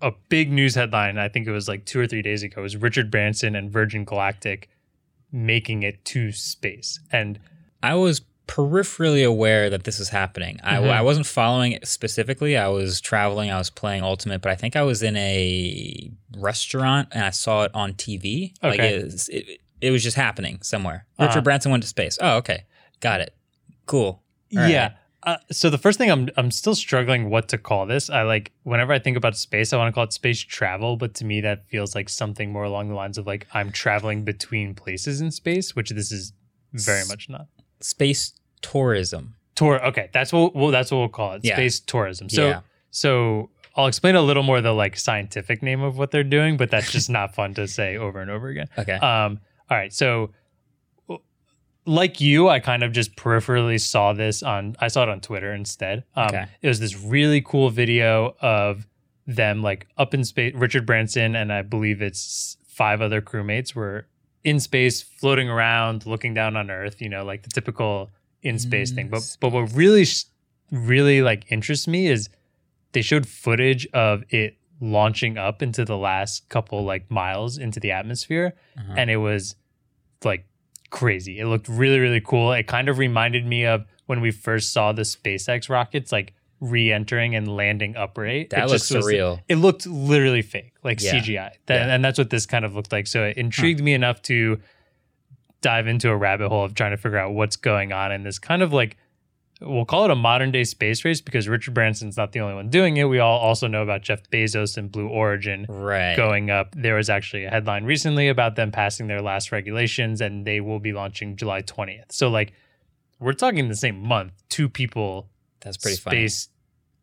[0.00, 2.76] a big news headline, I think it was like two or three days ago, was
[2.76, 4.68] Richard Branson and Virgin Galactic
[5.30, 6.98] making it to space.
[7.12, 7.38] And
[7.82, 10.58] I was peripherally aware that this was happening.
[10.62, 10.90] I, Mhm.
[10.90, 12.56] I wasn't following it specifically.
[12.56, 13.50] I was traveling.
[13.50, 17.62] I was playing Ultimate, but I think I was in a restaurant and I saw
[17.64, 18.52] it on TV.
[18.62, 21.06] Like it, was, it, it was just happening somewhere.
[21.18, 21.28] Uh-huh.
[21.28, 22.18] Richard Branson went to space.
[22.20, 22.64] Oh, okay,
[23.00, 23.34] got it.
[23.86, 24.21] Cool.
[24.56, 24.82] All yeah.
[24.82, 24.92] right.
[25.24, 28.10] Uh, so the first thing I'm I'm still struggling what to call this.
[28.10, 31.14] I like whenever I think about space, I want to call it space travel, but
[31.14, 34.74] to me that feels like something more along the lines of like I'm traveling between
[34.74, 36.32] places in space, which this is
[36.72, 37.46] very much not.
[37.80, 38.32] Space
[38.62, 39.34] tourism.
[39.54, 39.84] Tour.
[39.86, 41.44] Okay, that's what well that's what we'll call it.
[41.44, 41.54] Yeah.
[41.54, 42.28] Space tourism.
[42.28, 42.60] So Yeah.
[42.90, 46.70] so I'll explain a little more the like scientific name of what they're doing, but
[46.70, 48.68] that's just not fun to say over and over again.
[48.76, 48.94] Okay.
[48.94, 49.40] Um,
[49.70, 49.92] all right.
[49.92, 50.30] So,
[51.84, 55.52] like you, I kind of just peripherally saw this on, I saw it on Twitter
[55.52, 56.04] instead.
[56.14, 56.46] Um, Okay.
[56.60, 58.86] It was this really cool video of
[59.26, 60.54] them like up in space.
[60.54, 64.06] Richard Branson and I believe it's five other crewmates were
[64.44, 68.10] in space, floating around, looking down on Earth, you know, like the typical
[68.42, 69.08] in space In thing.
[69.08, 70.04] But, but what really,
[70.70, 72.28] really like interests me is
[72.92, 77.92] they showed footage of it launching up into the last couple like miles into the
[77.92, 78.94] atmosphere Uh-huh.
[78.96, 79.54] and it was
[80.24, 80.44] like
[80.92, 84.72] crazy it looked really really cool it kind of reminded me of when we first
[84.72, 89.40] saw the spacex rockets like re-entering and landing upright that It looks just was- surreal.
[89.48, 91.14] it looked literally fake like Yeah.
[91.14, 91.94] cgi That- Yeah.
[91.94, 93.86] and that's what this kind of looked like so it intrigued hmm.
[93.86, 94.60] me enough to
[95.60, 98.38] dive into a rabbit hole of trying to figure out what's going on in this
[98.38, 98.96] kind of like
[99.64, 102.68] we'll call it a modern day space race because Richard Branson's not the only one
[102.70, 103.04] doing it.
[103.04, 106.16] We all also know about Jeff Bezos and Blue Origin Right.
[106.16, 106.74] going up.
[106.76, 110.78] There was actually a headline recently about them passing their last regulations and they will
[110.80, 112.10] be launching July 20th.
[112.12, 112.52] So like
[113.20, 115.28] we're talking the same month, two people
[115.60, 116.48] That's pretty space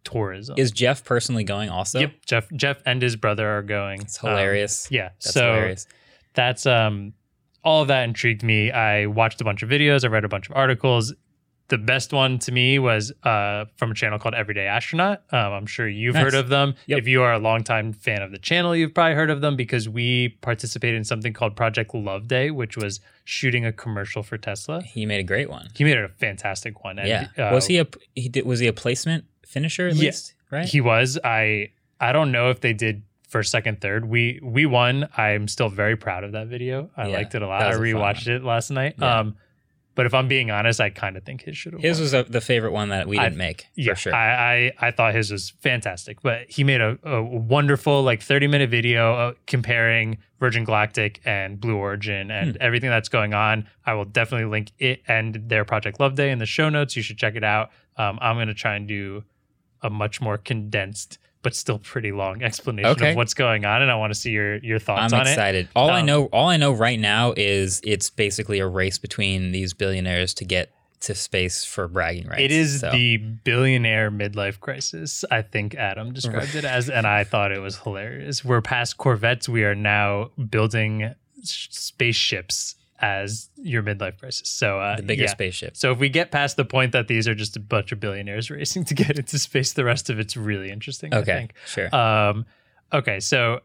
[0.04, 0.56] tourism.
[0.58, 2.00] Is Jeff personally going also?
[2.00, 4.02] yep, Jeff Jeff and his brother are going.
[4.02, 4.88] It's Um, hilarious.
[4.92, 5.10] yeah.
[5.24, 5.88] That's so hilarious.
[6.34, 7.14] that's um
[7.64, 8.72] all of that intrigued me.
[8.72, 11.14] I watched a bunch of videos, I read a bunch of articles.
[11.70, 15.22] The best one to me was uh, from a channel called Everyday Astronaut.
[15.32, 16.24] Um, I'm sure you've Nice.
[16.26, 16.74] heard of them.
[16.88, 17.00] Yep.
[17.00, 19.88] If you are a longtime fan of the channel, you've probably heard of them because
[19.88, 24.82] we participated in something called Project Loveday, which was shooting a commercial for Tesla.
[24.82, 25.68] He made a great one.
[25.76, 26.98] He made a fantastic one.
[26.98, 27.28] And, yeah.
[27.50, 30.06] uh, was he a he did was he a placement finisher at Yeah.
[30.06, 30.34] least?
[30.52, 30.66] Right.
[30.68, 31.20] He was.
[31.24, 31.70] I
[32.02, 34.06] I don't know if they did first, second, third.
[34.10, 35.08] We we won.
[35.16, 36.90] I'm still very proud of that video.
[36.98, 37.62] I Yeah, liked it a lot.
[37.62, 38.96] I was a fun rewatched it last night.
[38.98, 39.20] Yeah.
[39.20, 39.36] Um,
[40.00, 41.82] but if I'm being honest, I kind of think his should have.
[41.82, 42.04] His won.
[42.04, 44.16] was a, the favorite one that we didn't make yeah, for sure.
[44.16, 48.48] I, I I thought his was fantastic, but he made a, a wonderful like 30
[48.48, 52.62] minute video uh, comparing Virgin Galactic and Blue Origin and Hmm.
[52.62, 53.68] everything that's going on.
[53.86, 56.96] I will definitely link it and their Project Loveday in the show notes.
[56.96, 57.72] You should check it out.
[57.98, 59.26] Um, I'm gonna try and do
[59.82, 63.12] a much more condensed but still pretty long explanation Okay.
[63.12, 65.32] of what's going on, and I want to see your your thoughts I'm on it.
[65.32, 65.68] excited.
[65.76, 69.52] All I Um, know, all I know right now is it's basically a race between
[69.52, 70.72] these billionaires to get
[71.02, 72.42] to space for bragging rights.
[72.42, 75.24] It is So, the billionaire midlife crisis.
[75.32, 78.44] I think Adam described it as, and I thought it was hilarious.
[78.44, 79.48] We're past Corvettes.
[79.48, 84.50] We are now building spaceships as your midlife crisis.
[84.50, 85.30] So uh, the bigger yeah.
[85.30, 85.78] spaceship.
[85.78, 88.52] So if we get past the point that these are just a bunch of billionaires
[88.52, 91.14] racing to get into space, the rest of it's really interesting.
[91.14, 91.54] I Okay, think.
[91.66, 91.96] sure.
[91.96, 92.46] Um,
[92.92, 93.62] okay, so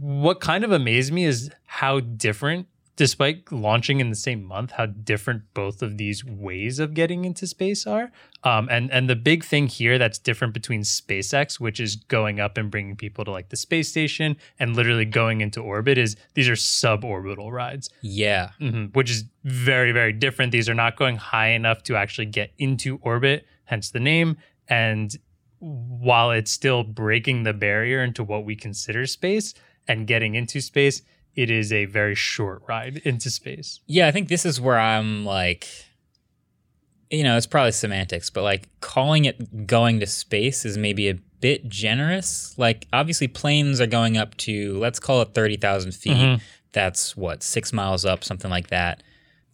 [0.00, 2.66] what kind of amazed me is how different,
[2.98, 7.46] despite launching in the same month, how different both of these ways of getting into
[7.46, 8.10] space are.
[8.44, 12.58] Um, and and the big thing here that's different between SpaceX, which is going up
[12.58, 16.48] and bringing people to like the space station, and literally going into orbit, is these
[16.48, 18.50] are suborbital rides yeah.
[18.60, 22.52] mhm, which is very very different these are not going high enough to actually get
[22.58, 24.36] into orbit hence the name
[24.68, 25.16] and
[25.60, 29.54] while it's still breaking the barrier into what we consider space
[29.86, 31.02] and getting into space
[31.38, 35.24] it is a very short ride into space Yeah, I think this is where I'm
[35.24, 35.68] like,
[37.10, 41.14] you know, it's probably semantics, but like calling it going to space is maybe a
[41.40, 42.54] bit generous.
[42.58, 46.16] Like, obviously, planes are going up to, let's call it 30,000 feet.
[46.16, 46.40] Mhm.
[46.72, 49.02] That's what, six miles up, something like that.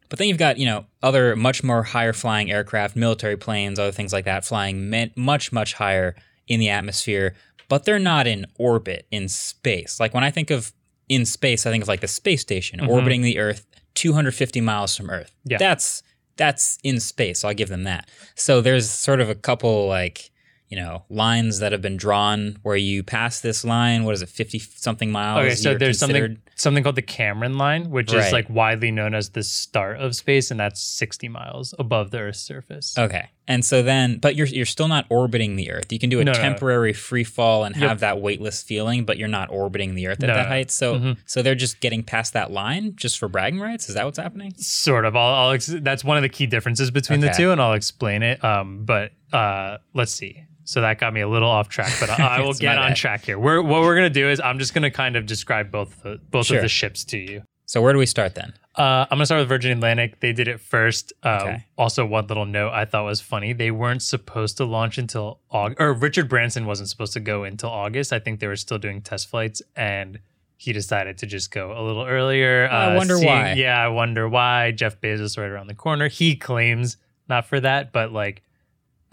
[0.09, 3.93] But then you've got, you know, other much more higher flying aircraft, military planes, other
[3.93, 6.17] things like that, flying much, much higher
[6.49, 7.35] in the atmosphere,
[7.69, 10.01] but they're not in orbit in space.
[10.01, 10.73] Like when I think of
[11.09, 12.89] in space, I think of like the space station Mhm.
[12.89, 15.33] orbiting the Earth 250 miles from Earth.
[15.45, 15.59] Yeah.
[15.59, 16.03] That's
[16.37, 17.41] that's in space.
[17.41, 18.11] So I'll give them that.
[18.35, 20.31] So there's sort of a couple like
[20.69, 24.03] you know lines that have been drawn where you pass this line.
[24.05, 25.45] What is it, fifty something miles?
[25.47, 28.27] Okay, so there's something something called the Kármán line, which Right.
[28.27, 32.19] is like widely known as the start of space, and that's 60 miles above the
[32.19, 32.97] Earth's surface.
[32.99, 35.93] Okay, and so then, but you're you're still not orbiting the Earth.
[35.93, 36.43] You can do a No, no, no.
[36.43, 37.89] temporary free fall and Yep.
[37.89, 40.71] have that weightless feeling, but you're not orbiting the Earth at No, that height.
[40.71, 41.17] So Mhm.
[41.27, 43.89] so they're just getting past that line just for bragging rights.
[43.89, 44.55] Is that what's happening?
[44.57, 45.15] Sort of.
[45.17, 48.23] I'll, I'll ex- that's one of the key differences between the two, and I'll explain
[48.23, 48.43] it.
[48.45, 50.45] Um, but uh, let's see.
[50.67, 53.27] So that got me a little off track, but I, I will get on track
[53.27, 53.39] here.
[53.39, 56.47] We're, what we're gonna do is I'm just gonna kind of describe both the, both
[56.47, 56.57] Sure.
[56.57, 57.43] of the ships to you.
[57.75, 58.55] So where do we start then?
[58.77, 60.21] Uh, I'm gonna start with Virgin Atlantic.
[60.21, 61.13] They did it first.
[61.25, 61.65] Uh, Okay.
[61.77, 65.81] Also, one little note I thought was funny: they weren't supposed to launch until August,
[65.81, 68.13] or Richard Branson wasn't supposed to go until August.
[68.13, 70.21] I think they were still doing test flights, and
[70.57, 72.69] he decided to just go a little earlier.
[72.71, 73.55] I uh, wonder seeing- why.
[73.55, 74.71] Yeah, I wonder why.
[74.71, 76.07] Jeff Bezos right around the corner.
[76.07, 76.97] He claims
[77.29, 78.45] not for that, but like,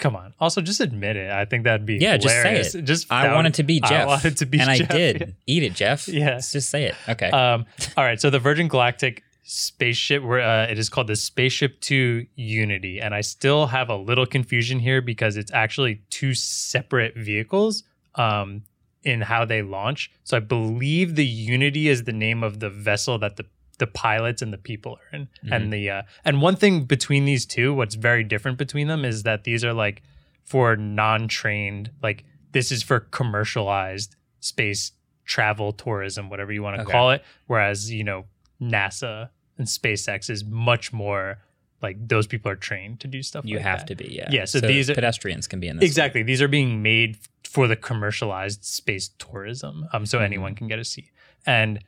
[0.01, 0.33] come on.
[0.39, 1.31] Also, just admit it.
[1.31, 2.83] I think that'd be Yeah, just say it.
[2.83, 4.03] Just I wanted to be Jeff.
[4.03, 4.91] I wanted to be, and Jeff.
[4.91, 5.35] I did.
[5.47, 6.07] Eat it, Jeff.
[6.09, 6.31] Yeah.
[6.31, 6.95] Let's just say it.
[7.07, 7.29] Okay.
[7.29, 8.19] Um, all right.
[8.19, 13.13] So the Virgin Galactic spaceship, where uh, it is called the Spaceship Two Unity, and
[13.13, 17.83] I still have a little confusion here because it's actually two separate vehicles
[18.15, 18.63] um,
[19.03, 20.11] in how they launch.
[20.23, 23.45] So I believe the Unity is the name of the vessel that the
[23.77, 27.45] the pilots and the people are in, and the uh, and one thing between these
[27.45, 30.01] two, what's very different between them is that these are like
[30.43, 34.91] for non-trained, like this is for commercialized space
[35.25, 36.91] travel tourism whatever you want to Okay.
[36.91, 38.25] call it whereas you know
[38.59, 41.37] nasa and spacex is much more
[41.81, 43.87] like those people are trained to do stuff you like have that.
[43.87, 44.09] to be.
[44.13, 44.27] Yeah.
[44.31, 45.85] Yeah, so these are- pedestrians can be in this.
[45.85, 50.25] exactly these are being made for the commercialized space tourism um so Mm-hmm.
[50.25, 51.09] anyone can get a seat
[51.45, 51.79] and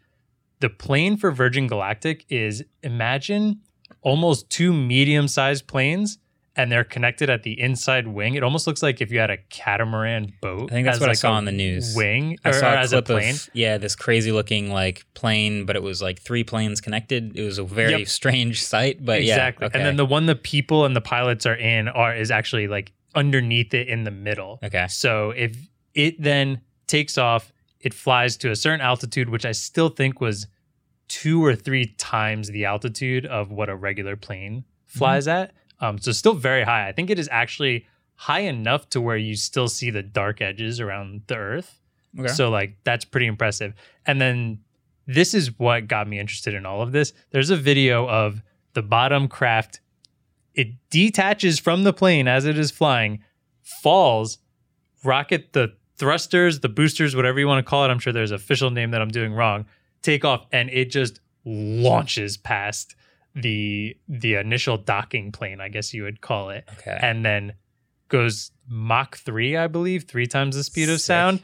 [0.63, 3.59] the plane for virgin galactic is imagine
[4.01, 6.17] almost two medium-sized planes
[6.55, 9.35] and they're connected at the inside wing it almost looks like if you had a
[9.49, 11.95] catamaran boat I think that's what I saw on the news.
[11.97, 15.83] wing I saw as a plane of yeah, this crazy looking like plane, but it
[15.83, 17.35] was like three planes connected.
[17.35, 18.07] It was a very Yep.
[18.07, 19.79] strange sight, but exactly yeah, okay.
[19.79, 22.93] and then the one the people and the pilots are in are is actually like
[23.15, 25.57] underneath it in the middle okay, So if
[25.93, 27.51] it then takes off,
[27.81, 30.47] it flies to a certain altitude, which I still think was
[31.13, 35.53] two or three times the altitude of what a regular plane flies at.
[35.79, 36.87] Um, so still very high.
[36.87, 37.85] I think it is actually
[38.15, 41.79] high enough to where you still see the dark edges around the Earth.
[42.17, 42.29] okay.
[42.29, 43.75] So like that's pretty impressive.
[44.07, 44.61] And then
[45.05, 47.13] this is what got me interested in all of this.
[47.29, 48.41] There's a video of
[48.73, 49.81] the bottom craft.
[50.55, 53.23] It detaches from the plane as it is flying,
[53.83, 54.39] falls,
[55.03, 57.89] rocket the thrusters, the boosters, whatever you want to call it.
[57.89, 59.67] I'm sure there's an official name that I'm doing wrong.
[60.03, 62.95] Take off and it just launches past
[63.35, 66.97] the the initial docking plane, I guess you would call it okay.
[67.01, 67.53] and then
[68.09, 71.07] goes Mach 3, I believe, three times the speed of Sick.
[71.07, 71.41] sound,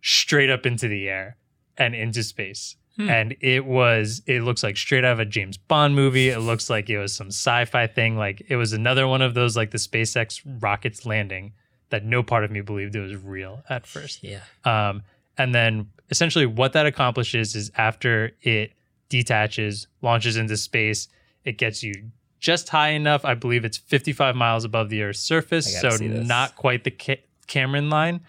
[0.00, 1.36] straight up into the air
[1.76, 2.76] and into space.
[2.96, 3.10] Hmm.
[3.10, 6.30] And it was, it looks like straight out of a James Bond movie.
[6.30, 8.16] It looks like it was some sci fi thing.
[8.16, 11.52] Like it was another one of those, like the SpaceX rockets landing
[11.90, 14.24] that no part of me believed it was real at first.
[14.24, 14.40] yeah.
[14.64, 15.02] Um,
[15.38, 18.72] and then essentially what that accomplishes is after it
[19.08, 21.08] detaches, launches into space,
[21.44, 21.92] it gets you
[22.38, 23.24] just high enough.
[23.24, 25.90] I believe it's 55 miles above the Earth's surface, so
[26.26, 28.20] not quite the ca- Kármán line.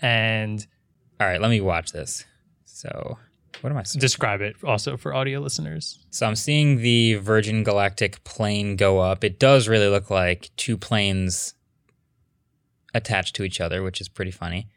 [0.00, 0.66] And
[1.20, 2.24] All right, let me watch this.
[2.64, 3.18] So,
[3.60, 3.82] what am I?
[3.84, 5.98] supposed- describe it also for audio listeners.
[6.10, 9.22] So I'm seeing the Virgin Galactic plane go up.
[9.22, 11.54] It does really look like two planes
[12.94, 14.68] attached to each other, which is pretty funny.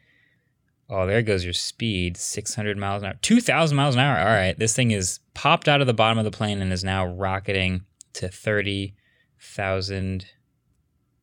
[0.88, 4.18] Oh, there goes your speed 600 miles an hour, 2,000 miles an hour.
[4.18, 4.56] All right.
[4.58, 7.82] This thing is popped out of the bottom of the plane and is now rocketing
[8.14, 10.26] to 30,000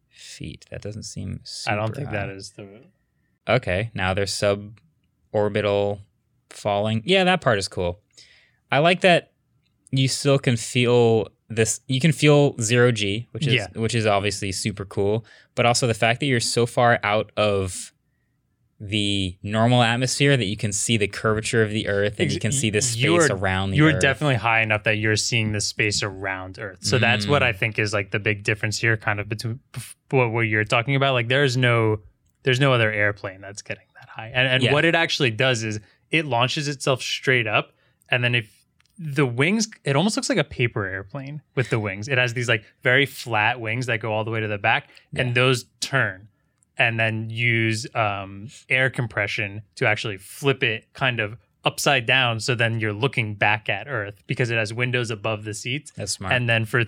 [0.10, 0.66] feet.
[0.70, 2.14] That doesn't seem I don't think high.
[2.14, 2.68] that is the.
[3.48, 6.00] Okay, now they're suborbital
[6.50, 7.02] falling.
[7.06, 8.00] Yeah, that part is cool.
[8.72, 9.32] I like that
[9.92, 13.68] you still can feel this you can feel zero G, which is Yeah.
[13.76, 17.93] which is obviously super cool, but also the fact that you're so far out of
[18.80, 22.52] the normal atmosphere that you can see the curvature of the earth and you can
[22.52, 24.02] see the space are- around the You are earth.
[24.02, 26.80] definitely high enough that you're seeing the space around Earth.
[26.84, 27.46] So that's what Mm.
[27.46, 29.60] I think is like the big difference here, kind of between
[30.10, 31.14] what, what you're talking about.
[31.14, 32.00] Like there's no
[32.44, 34.32] there's no other airplane that's getting that high.
[34.34, 34.74] And and Yeah.
[34.74, 35.80] what it actually does is
[36.12, 37.72] it launches itself straight up,
[38.10, 38.52] and then if
[39.00, 42.08] the wings, it almost looks like a paper airplane with the wings.
[42.08, 44.90] It has these like very flat wings that go all the way to the back,
[45.16, 46.28] and those turn
[46.78, 52.40] and then use um, air compression to actually flip it kind of upside down.
[52.40, 55.92] So then you're looking back at Earth because it has windows above the seats.
[55.96, 56.34] That's smart.
[56.34, 56.84] And then for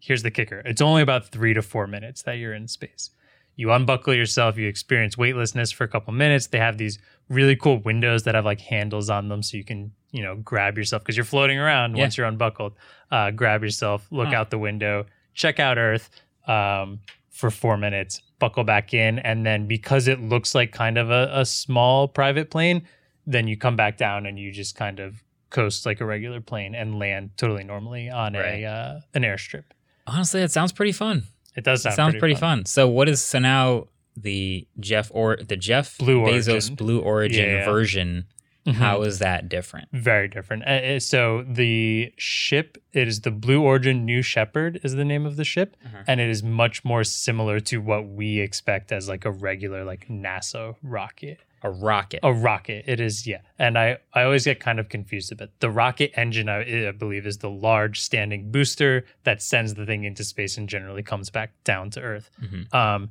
[0.00, 3.10] here's the kicker it's only about three to four minutes that you're in space.
[3.56, 6.48] You unbuckle yourself, you experience weightlessness for a couple minutes.
[6.48, 6.98] They have these
[7.28, 10.76] really cool windows that have like handles on them so you can, you know, grab
[10.76, 12.02] yourself because you're floating around Yeah.
[12.02, 12.74] once you're unbuckled.
[13.12, 14.34] Uh, grab yourself, look Huh.
[14.36, 16.10] out the window, check out Earth
[16.48, 16.98] um,
[17.34, 19.18] for four minutes, buckle back in.
[19.18, 22.86] And then because it looks like kind of a, a small private plane,
[23.26, 26.74] then you come back down and you just kind of coast like a regular plane
[26.74, 28.62] and land totally normally on Right.
[28.62, 29.64] a uh, an airstrip.
[30.06, 31.24] Honestly, it sounds pretty fun.
[31.56, 32.66] It does It sounds pretty, fun.
[32.66, 36.74] So what is so now the Jeff or the Jeff Blue Bezos Origin.
[36.76, 37.64] Blue Origin yeah.
[37.64, 38.26] version?
[38.66, 38.74] Mhm.
[38.74, 39.88] How is that different?
[39.92, 40.64] Very different.
[40.64, 45.26] Uh, uh, so the ship, it is the Blue Origin New Shepard is the name
[45.26, 46.02] of the ship, Uh-huh.
[46.06, 50.08] and it is much more similar to what we expect as like a regular like
[50.08, 51.40] NASA rocket.
[51.62, 52.20] A rocket.
[52.22, 53.40] A rocket, it is yeah.
[53.58, 55.50] And I I always get kind of confused a bit.
[55.60, 56.48] the rocket engine.
[56.50, 60.68] I, I believe is the large standing booster that sends the thing into space and
[60.68, 62.30] generally comes back down to Earth.
[62.42, 62.74] Mhm.
[62.74, 63.10] Um,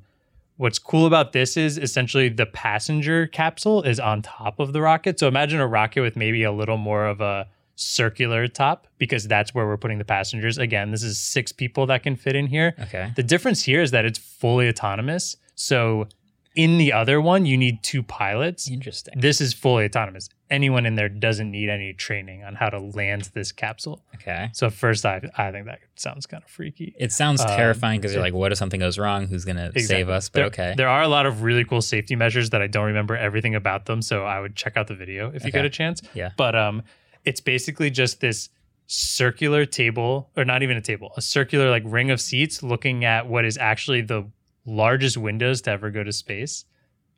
[0.57, 5.19] what's cool about this is essentially the passenger capsule is on top of the rocket.
[5.19, 9.53] So imagine a rocket with maybe a little more of a circular top because that's
[9.53, 10.57] where we're putting the passengers.
[10.57, 12.75] Again, this is six people that can fit in here.
[12.79, 13.11] Okay.
[13.15, 15.37] The difference here is that it's fully autonomous.
[15.55, 16.07] So
[16.55, 18.69] in the other one, you need two pilots.
[18.69, 19.15] Interesting.
[19.17, 20.29] This is fully autonomous.
[20.51, 24.03] Anyone in there doesn't need any training on how to land this capsule.
[24.15, 24.49] Okay.
[24.53, 26.93] So first, I I think that sounds kind of freaky.
[26.99, 29.27] It sounds Um, terrifying because you're like, what if something goes wrong?
[29.27, 30.29] Who's gonna save us?
[30.29, 30.73] But there, okay.
[30.77, 33.87] There are a lot of really cool safety measures that I don't remember everything about
[33.87, 35.57] them, so I would check out the video if you Okay.
[35.59, 36.01] get a chance.
[36.13, 36.29] Yeah.
[36.37, 36.83] But um,
[37.25, 38.49] it's basically just this
[38.85, 43.27] circular table, or not even a table, a circular like ring of seats looking at
[43.27, 44.25] what is actually the
[44.65, 46.65] largest windows to ever go to space.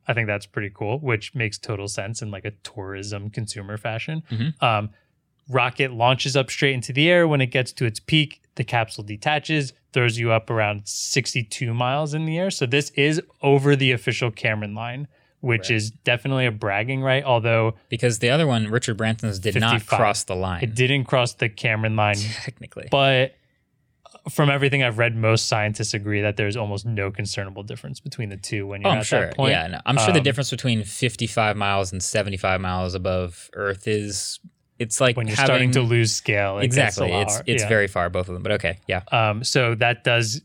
[0.07, 4.23] I think that's pretty cool, which makes total sense in like a tourism consumer fashion.
[4.31, 4.61] Mhm.
[4.61, 4.89] Um,
[5.49, 7.27] rocket launches up straight into the air.
[7.27, 12.13] When it gets to its peak, the capsule detaches, throws you up around 62 miles
[12.13, 12.51] in the air.
[12.51, 15.07] So this is over the official Kármán line,
[15.39, 15.75] which Right.
[15.77, 17.23] is definitely a bragging right.
[17.23, 20.63] Although because the other one, Richard Branson's, did not cross the line.
[20.63, 22.87] it didn't cross the Kármán line, technically.
[22.91, 23.35] but
[24.30, 28.38] from everything I've read, most scientists agree that there's almost no concernable difference between the
[28.38, 29.21] two when you're Oh, at sure.
[29.28, 29.51] that point.
[29.51, 33.88] Yeah, no, I'm sure the Um, difference between 55 miles and 75 miles above Earth
[33.88, 34.39] is
[34.78, 37.09] it's like when you're having, starting to lose scale, it exactly.
[37.11, 37.69] It's it's Yeah.
[37.69, 39.01] very far both of them, but okay, yeah.
[39.11, 40.41] Um, so that does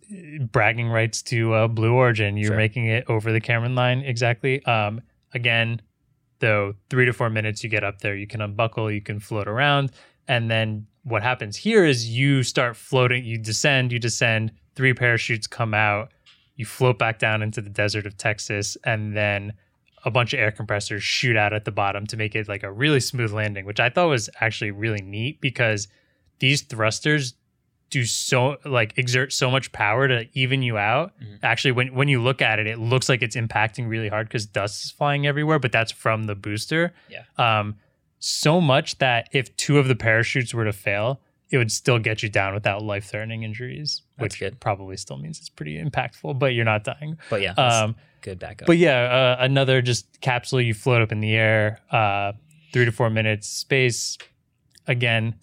[0.52, 2.36] bragging rights to uh, Blue Origin.
[2.36, 2.56] You're Sure.
[2.56, 4.64] making it over the Kármán line exactly.
[4.66, 5.00] Um,
[5.34, 5.80] again,
[6.38, 9.48] though, three to four minutes you get up there, you can unbuckle, you can float
[9.48, 9.90] around,
[10.28, 13.24] and then what happens here is you start floating.
[13.24, 14.52] You descend, you descend.
[14.76, 16.10] Three parachutes come out.
[16.56, 19.54] You float back down into the desert of Texas, and then
[20.04, 22.70] a bunch of air compressors shoot out at the bottom to make it like a
[22.72, 25.88] really smooth landing, which I thought was actually really neat because
[26.38, 27.34] these thrusters
[27.90, 31.12] do so like exert so much power to even you out.
[31.20, 31.38] Mhm.
[31.42, 34.46] Actually, when when you look at it, it looks like it's impacting really hard because
[34.46, 36.92] dust is flying everywhere, but that's from the booster.
[37.08, 37.22] Yeah.
[37.36, 37.76] Um,
[38.20, 42.22] so much that if two of the parachutes were to fail, it would still get
[42.22, 44.60] you down without life threatening injuries, That's which good.
[44.60, 47.18] probably still means it's pretty impactful, but you're not dying.
[47.28, 48.66] But yeah, Um, good backup.
[48.66, 52.32] but yeah, uh, another just capsule you float up in the air, uh,
[52.72, 54.16] three to four minutes space.
[54.86, 55.34] Again,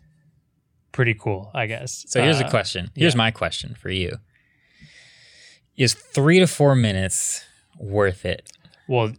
[0.94, 2.06] pretty cool, I guess.
[2.08, 2.90] so here's Uh, a question.
[2.96, 3.18] Here's yeah.
[3.18, 4.18] my question for you.
[5.76, 7.46] Is 3 to 4 minutes
[7.78, 8.50] worth it?
[8.88, 9.14] Well,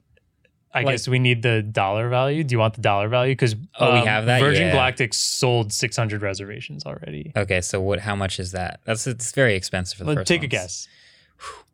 [0.79, 2.45] I Like- guess we need the dollar value.
[2.45, 3.33] Do you want the dollar value?
[3.33, 4.41] Because Oh, we have that?
[4.41, 4.73] Virgin Yeah.
[4.73, 7.33] Galactic sold 600 reservations already.
[7.37, 8.81] Okay, so what how much is that?
[8.85, 10.87] That's it's very expensive for the Let first take a guess.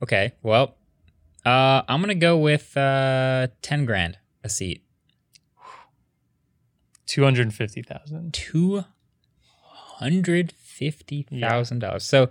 [0.02, 0.32] Okay.
[0.42, 0.76] Well,
[1.44, 4.82] uh I'm to go with uh 10 grand a seat.
[7.06, 8.32] Two hundred fifty thousand.
[8.32, 8.84] two
[9.98, 12.04] hundred fifty thousand dollars.
[12.04, 12.28] So,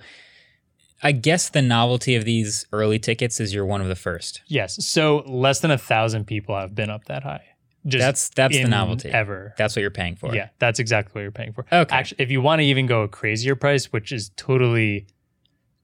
[1.04, 4.41] I guess the novelty of these early tickets is you're one of the first.
[4.47, 4.84] Yes.
[4.86, 7.43] So less than a thousand people have been up that high.
[7.86, 9.10] Just that's that's the novelty.
[9.10, 9.54] ever.
[9.58, 10.34] That's what you're paying for.
[10.34, 11.66] Yeah, that's exactly what you're paying for.
[11.70, 11.93] Okay.
[11.93, 15.06] Actually, if you want to even go a crazier price, which is totally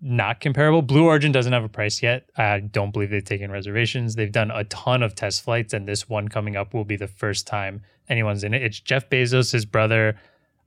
[0.01, 2.29] not comparable, Blue Origin doesn't have a price yet.
[2.37, 4.15] I don't believe they've taken reservations.
[4.15, 7.09] They've done a ton of test flights, and this one coming up will be the
[7.09, 8.63] first time anyone's in it.
[8.63, 10.17] It's Jeff Bezos, his brother.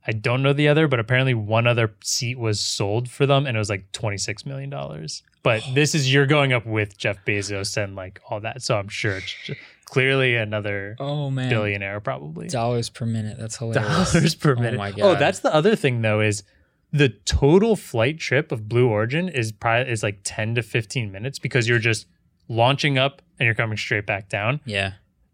[0.05, 3.55] I don't know the other, but apparently one other seat was sold for them, and
[3.55, 5.23] it was like twenty six million dollars.
[5.43, 5.73] But oh.
[5.73, 9.17] this is you're going up with Jeff Bezos and like all that, so I'm sure
[9.17, 11.49] it's ju- clearly another Oh man.
[11.49, 13.37] billionaire, probably Dollars per minute.
[13.37, 14.13] That's hilarious.
[14.13, 14.77] dollars per Oh minute.
[14.77, 16.43] my Oh, that's the other thing though is
[16.91, 21.39] the total flight trip of Blue Origin is probably is like 10 to 15 minutes
[21.39, 22.05] because you're just
[22.47, 24.61] launching up and you're coming straight back down.
[24.65, 24.93] Yeah.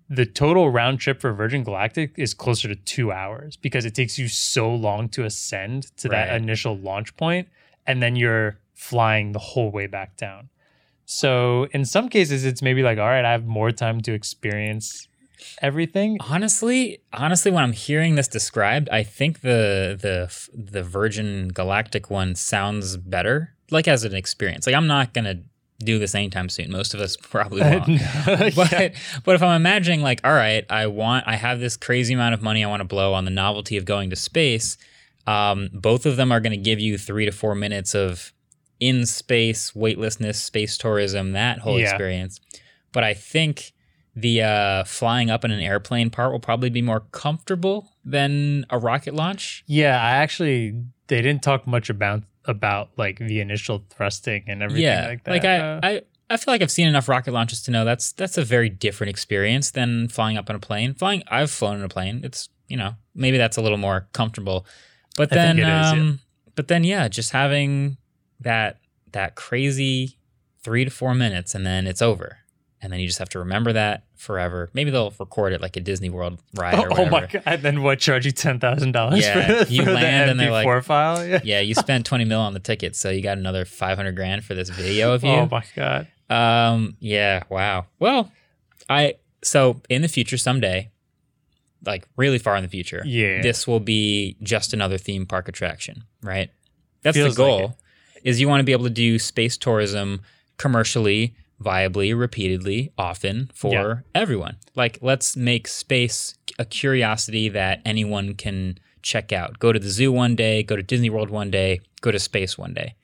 [0.09, 4.17] The total round trip for Virgin Galactic is closer to 2 hours because it takes
[4.17, 7.47] you so long to ascend to that initial launch point
[7.85, 10.49] and then you're flying the whole way back down.
[11.05, 15.07] So in some cases, it's maybe like, all right, I have more time to experience
[15.61, 16.17] everything.
[16.21, 22.35] Honestly, honestly, when I'm hearing this described, I think the the the Virgin Galactic one
[22.35, 24.67] sounds better, like as an experience.
[24.67, 25.41] Like I'm not gonna
[25.79, 26.71] do this anytime soon.
[26.71, 27.85] Most of us probably won't.
[28.25, 28.89] but Yeah.
[29.23, 32.41] but if I'm imagining like, all right, I want I have this crazy amount of
[32.41, 34.77] money I want to blow on the novelty of going to space.
[35.27, 38.33] Um, both of them are going to give you three to four minutes of
[38.79, 41.89] in space weightlessness, space tourism, that whole Yeah.
[41.89, 42.39] experience.
[42.93, 43.73] But I think
[44.15, 48.77] the uh, flying up in an airplane part will probably be more comfortable than a
[48.79, 49.63] rocket launch.
[49.67, 50.73] Yeah, I actually
[51.07, 55.31] they didn't talk much about about like the initial thrusting and everything yeah, like that.
[55.31, 58.11] Like I, Uh, I I feel like I've seen enough rocket launches to know that's
[58.13, 60.93] that's a very different experience than flying up in a plane.
[60.93, 62.21] Flying, I've flown in a plane.
[62.23, 64.65] It's you know maybe that's a little more comfortable,
[65.17, 65.91] but I then it is, yeah.
[65.91, 66.19] um,
[66.55, 67.97] but then yeah, just having
[68.39, 68.79] that
[69.11, 70.17] that crazy
[70.61, 72.37] three to four minutes and then it's over.
[72.81, 74.69] And then you just have to remember that forever.
[74.73, 77.41] Maybe they'll record it like a Disney World ride oh, or oh my god!
[77.45, 77.99] And then what?
[77.99, 81.25] Charge you ten thousand dollars Yeah, for, you for land the and they're like- file?
[81.27, 81.39] Yeah.
[81.43, 84.53] Yeah, you spent 20 mil on the ticket, so you got another 500 grand for
[84.53, 85.29] this video of you.
[85.31, 86.07] Oh my god!
[86.29, 87.85] Um, yeah, wow.
[87.99, 88.31] Well,
[88.89, 90.91] I so in the future someday,
[91.85, 93.41] like really far in the future, Yeah.
[93.41, 96.51] this will be just another theme park attraction, right?
[97.01, 97.77] That's Feels the like goal.
[98.23, 100.21] is you want to be able to do space tourism
[100.57, 101.33] commercially,
[101.63, 103.93] viably, repeatedly, often for Yeah.
[104.15, 104.57] everyone.
[104.75, 109.59] Like let's make space a curiosity that anyone can check out.
[109.59, 112.57] Go to the zoo one day, go to Disney World one day, go to space
[112.57, 112.95] one day.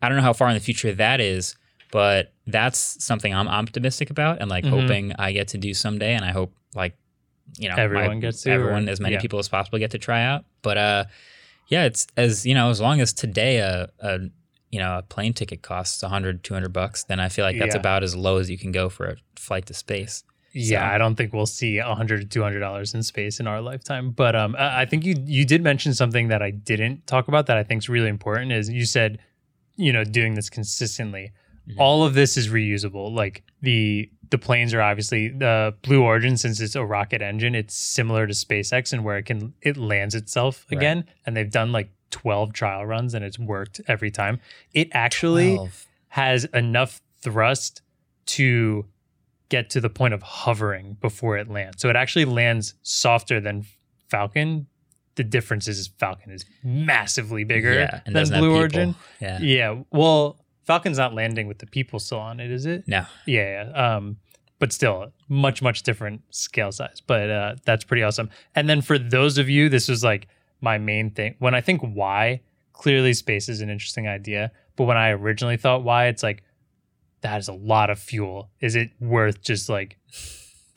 [0.00, 1.56] I don't know how far in the future that is,
[1.90, 4.70] but that's something I'm optimistic about and like Mhm.
[4.70, 6.14] hoping I get to do someday.
[6.14, 6.94] And I hope like,
[7.58, 9.20] you know, Everyone gets to, everyone, or- as many yeah.
[9.20, 10.44] people as possible get to try out.
[10.62, 11.04] But uh,
[11.68, 14.18] yeah, it's as you know, as long as today a, a
[14.70, 17.80] you know a plane ticket costs 100, 200 bucks, then I feel like that's Yeah.
[17.80, 20.24] about as low as you can go for a flight to space.
[20.52, 23.46] Yeah, So- I don't think we'll see hundred to two hundred dollars in space in
[23.46, 24.10] our lifetime.
[24.10, 27.56] But um, I think you you did mention something that I didn't talk about that
[27.58, 28.52] I think is really important.
[28.52, 29.18] Is you said,
[29.76, 31.32] you know, doing this consistently.
[31.68, 31.74] Mhm.
[31.78, 33.12] All of this is reusable.
[33.12, 37.74] Like the the planes are obviously the Blue Origin, since it's a rocket engine, it's
[37.74, 40.78] similar to SpaceX and where it can it lands itself Right.
[40.78, 41.04] again.
[41.26, 44.40] And they've done like twelve trial runs and it's worked every time.
[44.72, 45.86] It actually 12.
[46.08, 47.82] has enough thrust
[48.26, 48.86] to
[49.48, 51.80] get to the point of hovering before it lands.
[51.80, 53.64] So it actually lands softer than
[54.08, 54.66] Falcon.
[55.14, 58.54] The difference is Falcon is massively bigger yeah, than Blue.
[58.54, 58.94] Origin.
[59.20, 59.38] Yeah.
[59.40, 59.82] Yeah.
[59.90, 62.84] Well, Falcon's not landing with the people still on it, is it?
[62.86, 63.04] No.
[63.26, 63.64] Yeah.
[63.64, 63.96] yeah.
[63.96, 64.18] Um,
[64.58, 67.00] but still, much much different scale size.
[67.04, 68.30] But uh, that's pretty awesome.
[68.54, 70.28] And then for those of you, this was like
[70.60, 71.34] my main thing.
[71.38, 72.40] When I think why,
[72.72, 74.50] clearly space is an interesting idea.
[74.76, 76.42] But when I originally thought why, it's like
[77.20, 78.50] that is a lot of fuel.
[78.60, 79.98] Is it worth just like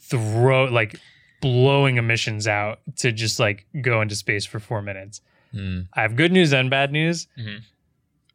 [0.01, 0.99] throw like
[1.41, 5.21] blowing emissions out to just like go into space for four minutes?
[5.53, 5.88] Mm.
[5.93, 7.27] I have good news and bad news.
[7.38, 7.59] Mhm.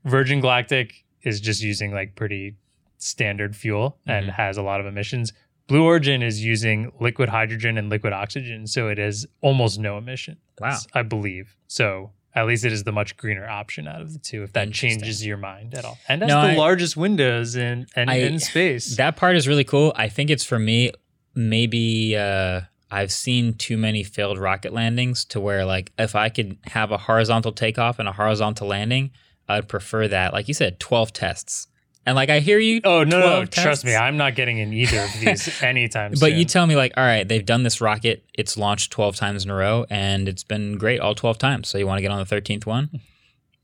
[0.05, 2.55] Virgin Galactic is just using like pretty
[2.99, 4.33] standard fuel and Mhm.
[4.35, 5.33] has a lot of emissions.
[5.67, 10.37] Blue Origin is using liquid hydrogen and liquid oxygen, so it is almost no emission.
[10.61, 10.79] Wow.
[10.95, 11.57] I believe.
[11.67, 14.71] So at least it is the much greener option out of the two, if that
[14.73, 15.99] changes your mind at all.
[16.09, 18.97] And that's No, the I- largest windows in in, I- in space.
[18.97, 19.93] That part is really cool.
[19.97, 20.93] I think it's for me.
[21.35, 26.57] Maybe uh, I've seen too many failed rocket landings to where, like, if I could
[26.69, 29.11] have a horizontal takeoff and a horizontal landing,
[29.49, 30.33] I'd prefer that.
[30.33, 31.67] Like you said, twelve tests.
[32.07, 32.81] And like I hear you.
[32.85, 33.95] oh no, no, 12 trust me.
[33.97, 36.21] I'm not getting in either of these anytime soon.
[36.21, 38.25] But you tell me, like, all right, they've done this rocket.
[38.33, 41.69] It's launched 12 times in a row, and it's been great all 12 times.
[41.69, 43.01] So you want to get on the 13th one?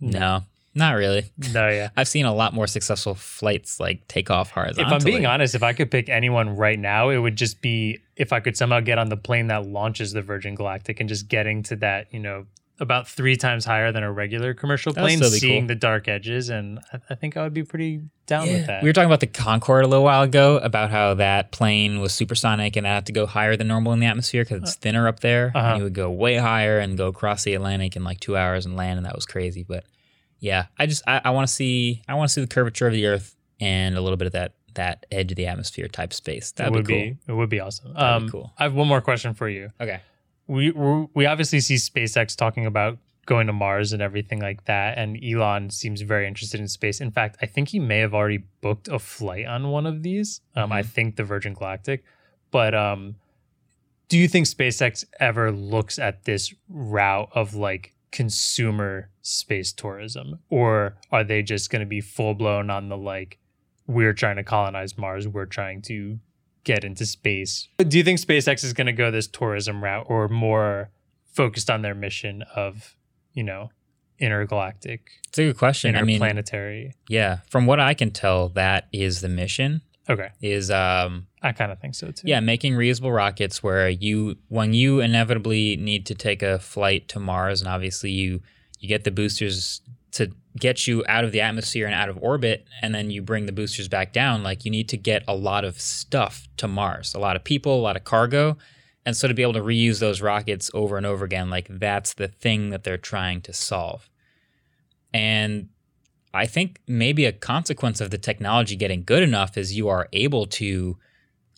[0.04, 0.42] No,
[0.74, 1.30] not really.
[1.54, 1.90] no, yeah.
[1.96, 4.96] I've seen a lot more successful flights like take off horizontally.
[4.96, 8.00] If I'm being honest, if I could pick anyone right now, it would just be
[8.16, 11.28] if I could somehow get on the plane that launches the Virgin Galactic and just
[11.28, 12.46] getting to that, you know,
[12.80, 15.68] about three times higher than a regular commercial plane, be seeing cool.
[15.68, 18.82] the dark edges, and I, I think I would be pretty down with that.
[18.82, 22.12] We were talking about the Concorde a little while ago about how that plane was
[22.12, 25.06] supersonic and it had to go higher than normal in the atmosphere because it's thinner
[25.06, 25.52] up there.
[25.54, 25.68] Uh-huh.
[25.68, 28.66] And you would go way higher and go across the Atlantic in like two hours
[28.66, 29.64] and land, and that was crazy.
[29.64, 29.84] But
[30.40, 32.92] yeah, I just I, I want to see I want to see the curvature of
[32.92, 36.52] the Earth and a little bit of that that edge of the atmosphere type space.
[36.52, 37.96] That That would be be, it would be awesome.
[37.96, 38.52] Um, be cool.
[38.58, 39.70] I have one more question for you.
[39.80, 40.00] Okay.
[40.52, 40.70] We
[41.14, 45.70] we obviously see SpaceX talking about going to Mars and everything like that, and Elon
[45.70, 47.00] seems very interested in space.
[47.00, 50.42] In fact, I think he may have already booked a flight on one of these.
[50.54, 52.04] Um, I think the Virgin Galactic,
[52.50, 53.14] but um,
[54.08, 60.98] do you think SpaceX ever looks at this route of like consumer space tourism, or
[61.10, 63.38] are they just going to be full blown on the like
[63.86, 66.18] we're trying to colonize Mars, we're trying to
[66.64, 67.68] get into space.
[67.78, 70.90] Do you think SpaceX is going to go this tourism route or more
[71.32, 72.94] focused on their mission of,
[73.32, 73.70] you know,
[74.18, 75.96] intergalactic, It's a good question.
[75.96, 76.94] I mean, interplanetary?
[77.08, 79.80] yeah, from what I can tell, that is the mission.
[80.08, 82.26] okay, Is um, I kind of think so too.
[82.28, 87.18] yeah, making reusable rockets where you, when you inevitably need to take a flight to
[87.20, 88.40] Mars, and obviously you
[88.78, 89.80] you get the boosters
[90.12, 93.46] to get you out of the atmosphere and out of orbit, and then you bring
[93.46, 94.42] the boosters back down.
[94.42, 97.78] Like you need to get a lot of stuff to Mars, a lot of people,
[97.78, 98.56] a lot of cargo.
[99.04, 102.14] And so to be able to reuse those rockets over and over again, like that's
[102.14, 104.08] the thing that they're trying to solve.
[105.12, 105.68] And
[106.34, 110.46] I think maybe a consequence of the technology getting good enough is you are able
[110.46, 110.98] to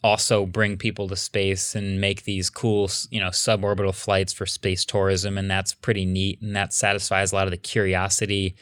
[0.05, 4.85] also bring people to space and make these cool, you know, suborbital flights for space
[4.85, 5.39] tourism.
[5.39, 6.43] And that's pretty neat.
[6.43, 8.55] And that satisfies a lot of the curiosity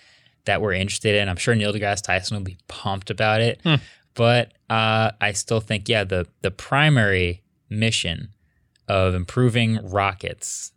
[0.44, 1.28] that we're interested in.
[1.28, 3.60] I'm sure Neil deGrasse Tyson will be pumped about it.
[3.64, 3.74] Hmm.
[4.14, 8.28] But uh, I still think, yeah, the the primary mission
[8.86, 10.72] of improving rockets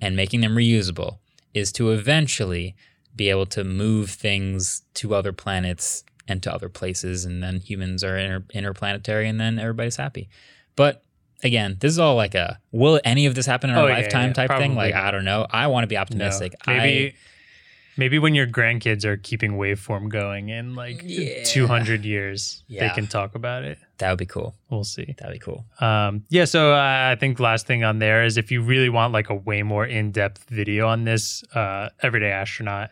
[0.00, 1.18] and making them reusable
[1.54, 2.74] is to eventually
[3.14, 8.02] be able to move things to other planets and to other places, and then humans
[8.04, 10.28] are inter- interplanetary, and then everybody's happy.
[10.74, 11.02] But
[11.44, 14.28] again, this is all like a will any of this happen in our Oh, lifetime
[14.28, 14.74] yeah, type thing?
[14.74, 14.94] Like.
[14.94, 15.46] I don't know.
[15.50, 16.00] I want to be No.
[16.02, 16.54] optimistic.
[16.66, 17.14] Maybe I,
[17.96, 21.44] maybe when your grandkids are keeping waveform going in like Yeah.
[21.44, 22.88] 200 years, Yeah.
[22.88, 23.78] they can talk about it.
[23.98, 24.54] that would be cool.
[24.68, 25.14] We'll see.
[25.16, 25.64] That'd be cool.
[25.80, 29.14] Um, yeah, so uh, I think last thing on there is if you really want
[29.14, 32.90] like a way more in depth video on this, uh, Everyday Astronaut,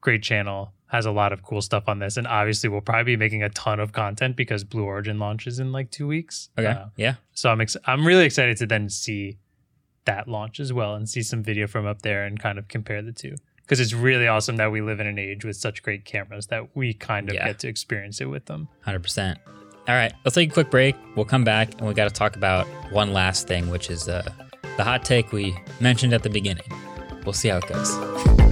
[0.00, 3.16] great channel, has a lot of cool stuff on this, and obviously we'll probably be
[3.16, 6.50] making a ton of content because Blue Origin launches in like two weeks.
[6.58, 6.68] Okay.
[6.68, 7.14] Uh, yeah.
[7.32, 9.38] so I'm ex- I'm really excited to then see
[10.04, 13.00] that launch as well and see some video from up there and kind of compare
[13.02, 16.04] the two because it's really awesome that we live in an age with such great
[16.04, 17.46] cameras that we kind of Yeah.
[17.46, 18.68] get to experience it with them.
[18.86, 19.36] 100%.
[19.88, 20.94] All right, let's take a quick break.
[21.16, 24.22] We'll come back and we got to talk about one last thing, which is uh,
[24.76, 26.66] the hot take we mentioned at the beginning.
[27.24, 28.51] We'll see how it goes.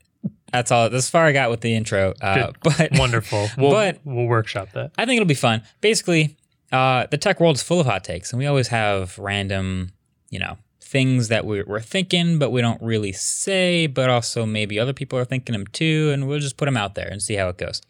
[0.51, 0.89] that's all.
[0.89, 2.13] This far I got with the intro.
[2.21, 3.47] Uh, but Wonderful.
[3.57, 4.91] We'll, But- we'll workshop that.
[4.97, 5.61] I think it'll be fun.
[5.81, 6.37] Basically,
[6.71, 9.91] uh, the tech world is full of hot takes, and we always have random,
[10.29, 14.79] you know, things that we're, we're thinking, but we don't really say, but also maybe
[14.79, 17.35] other people are thinking them too, and we'll just put them out there and see
[17.35, 17.81] how it goes.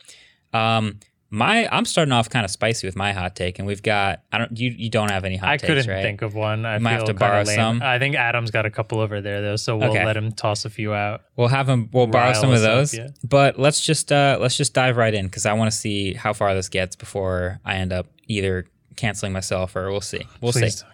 [0.53, 0.99] Um,
[1.34, 4.38] my I'm starting off kind of spicy with my hot take, and we've got I
[4.38, 5.63] don't you you don't have any hot takes?
[5.63, 6.03] I takes, couldn't right?
[6.03, 6.65] think of one.
[6.65, 7.55] I might have to borrow lame.
[7.55, 7.82] some.
[7.82, 10.05] I think Adam's got a couple over there though, so we'll Okay.
[10.05, 11.21] let him toss a few out.
[11.38, 11.89] We'll have them.
[11.93, 12.93] We'll borrow some of us up, those.
[12.93, 13.07] yeah.
[13.23, 16.34] But let's just uh, let's just dive right in because I want to see how
[16.34, 18.65] far this gets before I end up either
[18.97, 20.27] canceling myself or we'll see.
[20.41, 20.86] We'll Please see.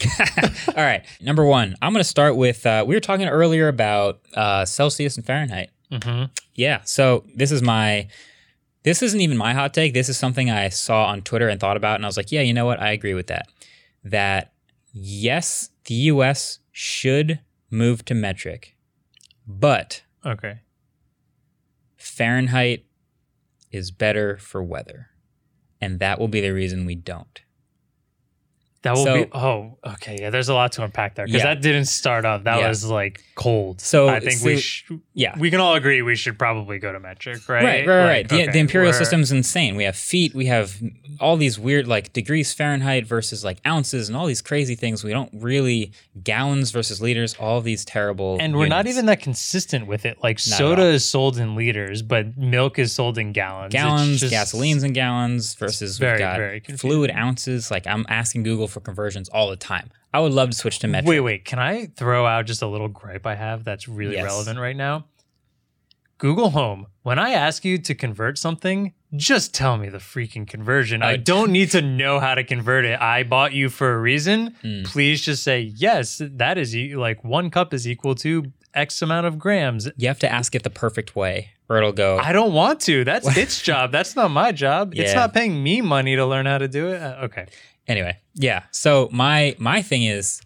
[0.68, 1.04] All right.
[1.20, 2.64] Number one, I'm going to start with.
[2.64, 5.68] Uh, we were talking earlier about uh, Celsius and Fahrenheit.
[5.92, 6.24] hmm
[6.54, 6.80] Yeah.
[6.84, 8.08] So this is my.
[8.82, 9.94] This isn't even my hot take.
[9.94, 12.40] This is something I saw on Twitter and thought about, and I was like, yeah,
[12.40, 12.80] you know what?
[12.80, 13.46] I agree with that.
[14.04, 14.52] That
[14.92, 16.58] yes, the U.S.
[16.72, 18.76] should move to metric,
[19.46, 20.60] but Okay.
[21.96, 22.84] Fahrenheit
[23.70, 25.08] is better for weather.
[25.80, 27.42] And that will be the reason we don't.
[28.82, 29.30] That will So- be.
[29.32, 30.18] Oh, okay.
[30.20, 31.54] Yeah, there's a lot to unpack there because Yeah.
[31.54, 32.42] that didn't start off.
[32.44, 32.68] That Yeah.
[32.68, 33.80] was like cold.
[33.80, 35.38] So- I think we sh- yeah.
[35.38, 37.64] we can all agree we should probably go to metric, right?
[37.64, 38.28] Right, right, right.
[38.28, 39.76] The, okay, the imperial system's insane.
[39.76, 40.76] We have feet, we have
[41.20, 45.04] all these weird like degrees Fahrenheit versus like ounces and all these crazy things.
[45.04, 45.92] We don't really
[46.24, 48.36] gallons versus liters, all these terrible.
[48.40, 50.18] and we're not even that consistent with it.
[50.24, 53.72] Like Not soda is sold in liters, but milk is sold in gallons.
[53.72, 57.70] Gallons, just- gasolines in gallons versus very, we've got very fluid ounces.
[57.70, 59.90] Like I'm asking Google for conversions all the time.
[60.14, 61.08] I would love to switch to metric.
[61.08, 61.44] Wait, wait.
[61.44, 64.24] Can I throw out just a little gripe I have that's really Yes.
[64.24, 65.06] relevant right now?
[66.18, 66.86] Google Home.
[67.02, 71.02] When I ask you to convert something, just tell me the freaking conversion.
[71.02, 73.00] I Uh, don't need to know how to convert it.
[73.00, 74.54] I bought you for a reason.
[74.62, 74.82] Hmm.
[74.84, 79.26] Please just say, yes, that is e- like one cup is equal to X amount
[79.26, 79.88] of grams.
[79.96, 82.18] You have to ask it the perfect way, or it'll go.
[82.18, 83.02] I don't want to.
[83.04, 83.90] That's its job.
[83.92, 84.92] That's not my job.
[84.94, 87.02] It's not paying me money to learn how to do it.
[87.02, 87.46] Uh, okay.
[87.88, 90.40] Anyway yeah so my my thing is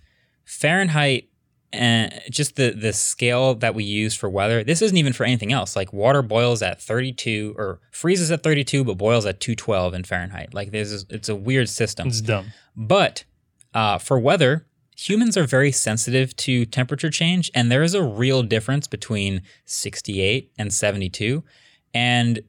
[0.45, 1.29] fahrenheit
[1.73, 5.53] and just the the scale that we use for weather this isn't even for anything
[5.53, 10.05] else like water boils at 32 or freezes at 32 but boils at 212 in
[10.05, 12.47] fahrenheit like this is it's a weird system It's dumb.
[12.77, 13.25] but
[13.75, 14.67] uh, for weather,
[14.97, 20.51] humans are very sensitive to temperature change, and there is a real difference between 68
[20.57, 21.45] and 72.
[21.93, 22.41] And,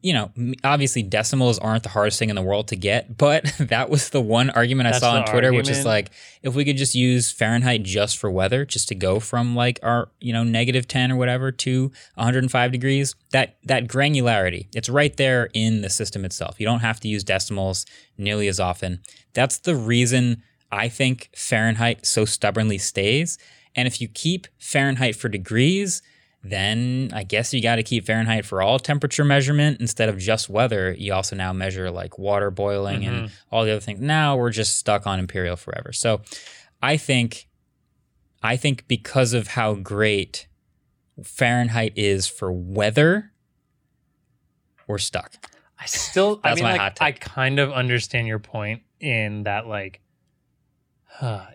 [0.00, 0.30] you know,
[0.64, 4.20] obviously decimals aren't the hardest thing in the world to get, but that was the
[4.20, 6.10] one argument I saw on Twitter, which is like,
[6.42, 10.08] if we could just use Fahrenheit just for weather, just to go from like our,
[10.20, 15.50] you know, negative 10 or whatever to 105 degrees, that that granularity, it's right there
[15.52, 16.58] in the system itself.
[16.58, 17.84] You don't have to use decimals
[18.16, 19.00] nearly as often.
[19.34, 23.38] That's the reason I think Fahrenheit so stubbornly stays.
[23.74, 26.02] And if you keep Fahrenheit for degrees,
[26.50, 30.48] then I guess you got to keep Fahrenheit for all temperature measurement instead of just
[30.48, 30.94] weather.
[30.98, 33.34] You also now measure like water boiling and mm-hmm.
[33.54, 34.00] all the other things.
[34.00, 35.92] Now we're just stuck on imperial forever.
[35.92, 36.22] So
[36.82, 37.48] I think
[38.42, 40.46] I think because of how great
[41.22, 43.32] Fahrenheit is for weather,
[44.86, 45.34] we're stuck.
[45.78, 49.42] I still, I That's mean, my like, hot I kind of understand your point in
[49.42, 50.00] that, like,
[51.04, 51.46] huh,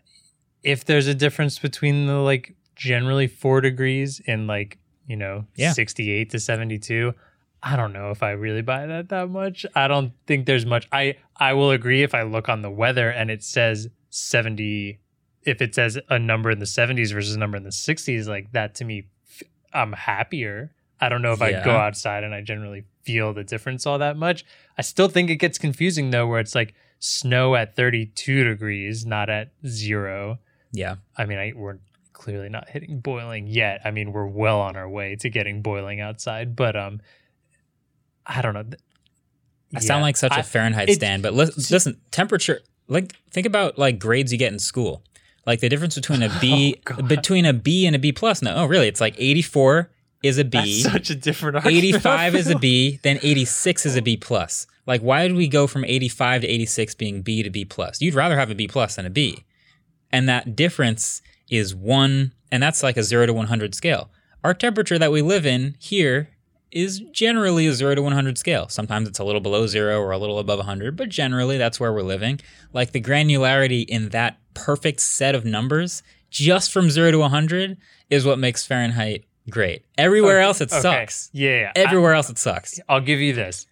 [0.64, 4.78] if there's a difference between the like generally four degrees and like
[5.12, 5.74] you know Yeah.
[5.74, 7.14] 68 to 72,
[7.64, 9.66] I don't know if I really buy that that much.
[9.76, 10.88] I don't think there's much.
[10.92, 11.04] I
[11.36, 15.00] I will agree if I look on the weather and it says 70,
[15.44, 18.52] if it says a number in the 70s versus a number in the 60s, like
[18.54, 18.98] that to me,
[19.74, 20.72] I'm happier.
[21.00, 24.18] I don't know if I go outside and I generally feel the difference all that
[24.18, 24.46] much.
[24.78, 29.30] I still think it gets confusing though, where it's like snow at 32 degrees, not
[29.30, 30.40] at zero.
[30.72, 30.96] Yeah.
[31.18, 31.78] I mean, I, we're
[32.22, 33.82] clearly not hitting boiling yet.
[33.84, 37.02] I mean, we're well on our way to getting boiling outside, but um,
[38.26, 38.66] I don't know.
[39.76, 42.62] I sound like such a I- Fahrenheit it's- stand, but listen, listen, temperature.
[42.88, 45.04] Like, think about like grades you get in school.
[45.48, 48.42] Like the difference between a B, Oh, between a B and a B plus.
[48.42, 48.88] No, oh, really?
[48.88, 49.90] It's like eighty-four
[50.22, 51.78] is a B, That's such a different argument.
[51.78, 54.68] eighty-five is a B, then eighty-six is a B plus.
[54.86, 58.00] Like, why did we go from eighty-five to eighty-six being B to B plus?
[58.02, 59.44] You'd rather have a B plus than a B,
[60.12, 61.22] and that difference
[61.52, 64.10] is one, and that's like a zero to one hundred scale.
[64.44, 66.30] Our temperature that we live in here
[66.72, 68.68] is generally a 0 to 100 scale.
[68.70, 71.92] Sometimes it's a little below 0 or a little above 100, but generally that's where
[71.92, 72.40] we're living.
[72.74, 77.78] Like the granularity in that perfect set of numbers, just from 0 to 100,
[78.10, 79.84] is what makes Fahrenheit great.
[79.98, 80.82] Everywhere else it Okay.
[80.82, 81.30] sucks.
[81.34, 81.72] Yeah.
[81.76, 82.80] Everywhere else it sucks.
[82.88, 83.68] I'll give you this.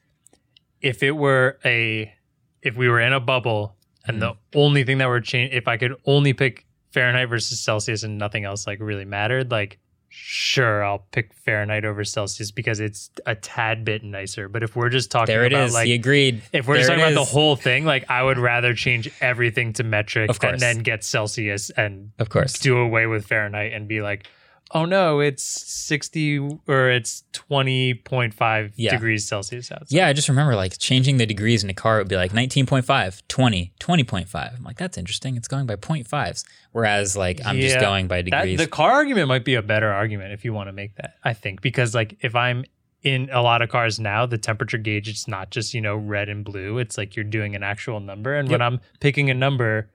[0.82, 2.14] If it were a,
[2.62, 3.76] if we were in a bubble
[4.06, 4.20] and mm.
[4.20, 8.18] the only thing that were change, if I could only pick Fahrenheit versus Celsius and
[8.18, 9.80] nothing else like really mattered, like
[10.12, 14.50] sure I'll pick Fahrenheit over Celsius because it's a tad bit nicer.
[14.50, 15.74] But if we're just talking There it about is.
[15.74, 16.42] like he agreed.
[16.52, 19.74] if we're There just talking about the whole thing, like I would rather change everything
[19.74, 22.54] to metric and then get Celsius and Of course.
[22.54, 24.26] do away with Fahrenheit and be like,
[24.72, 28.91] oh no, it's 60 or it's 20.5 Yeah.
[28.91, 29.88] degrees Celsius outside.
[29.95, 31.97] Yeah, I just remember like changing the degrees in a car.
[31.97, 34.55] It would be like 19.5, 20, 20.5.
[34.57, 35.36] I'm like, that's interesting.
[35.38, 36.43] It's going by 0.5s.
[36.72, 38.59] Whereas like I'm just going by That- degrees.
[38.59, 41.34] the car argument might be a better argument if you want to make that, I
[41.34, 42.63] think, because like if I'm
[43.01, 46.28] in a lot of cars now, the temperature gauge, it's not just, you know, red
[46.30, 46.78] and blue.
[46.80, 48.36] It's like you're doing an actual number.
[48.36, 49.89] And when I'm picking a number,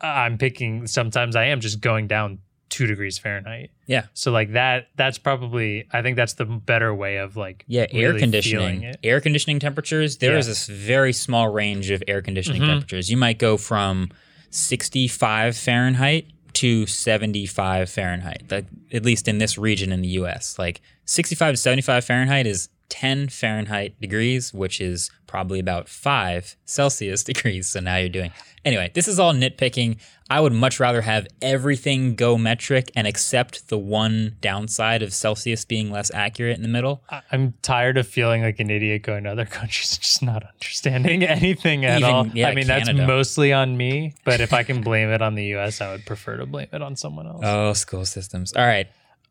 [0.00, 2.38] I'm picking, sometimes I am just going down
[2.72, 3.70] two degrees Fahrenheit.
[3.86, 4.06] yeah.
[4.14, 8.08] So like that, that's probably, I think that's the better way of like, Yeah, air
[8.08, 8.82] really conditioning.
[8.82, 8.96] it.
[9.04, 10.50] Air conditioning temperatures, There is Yeah.
[10.52, 12.66] this very small range of air conditioning Mhm.
[12.68, 13.10] temperatures.
[13.10, 14.08] You might go from
[14.50, 18.42] 65 Fahrenheit to 75 Fahrenheit.
[18.50, 20.58] Like at least in this region in the US.
[20.58, 27.24] Like 65 to 75 Fahrenheit is 10 Fahrenheit degrees, which is probably about 5 Celsius
[27.30, 27.70] degrees.
[27.70, 28.32] So now you're doing.
[28.66, 29.96] Anyway, this is all nitpicking.
[30.28, 35.64] I would much rather have everything go metric and accept the one downside of Celsius
[35.64, 37.02] being less accurate in the middle.
[37.32, 41.22] I'm tired of feeling like an idiot going to other countries and just not understanding
[41.38, 42.26] anything at Even- all.
[42.28, 45.56] yeah, I mean, that's mostly on me, but if I can blame it on the
[45.56, 47.40] US, I would prefer to blame it on someone else.
[47.42, 48.52] Oh, school systems.
[48.52, 48.86] All right.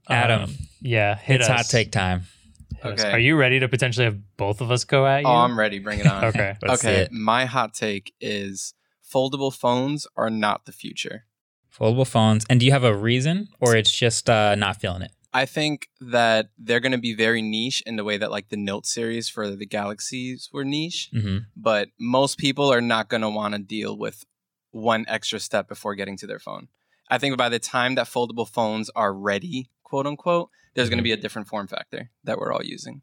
[0.09, 1.55] Adam, Um, yeah, hit it's us.
[1.57, 2.24] hot take time.
[2.82, 3.00] Hit us.
[3.02, 3.12] Okay.
[3.12, 5.28] Are you ready to potentially have both of us go at you?
[5.28, 5.80] Oh, I'm ready.
[5.80, 6.26] Bring it on.
[6.26, 6.56] Okay.
[6.62, 7.02] Let's see okay.
[7.02, 7.12] it.
[7.12, 8.74] My hot take is
[9.04, 11.26] foldable phones are not the future.
[11.76, 12.46] Foldable phones.
[12.50, 15.12] And do you have a reason or it's just uh, not feeling it?
[15.34, 18.58] I think that they're going to be very niche in the way that like the
[18.58, 23.30] Note series for the Galaxies were niche, hmm but most people are not going to
[23.30, 24.26] want to deal with
[24.72, 26.68] one extra step before getting to their phone.
[27.10, 31.01] I think by the time that foldable phones are ready, quote unquote, there's going to
[31.01, 31.05] Mhm.
[31.05, 33.01] be a different form factor that we're all using.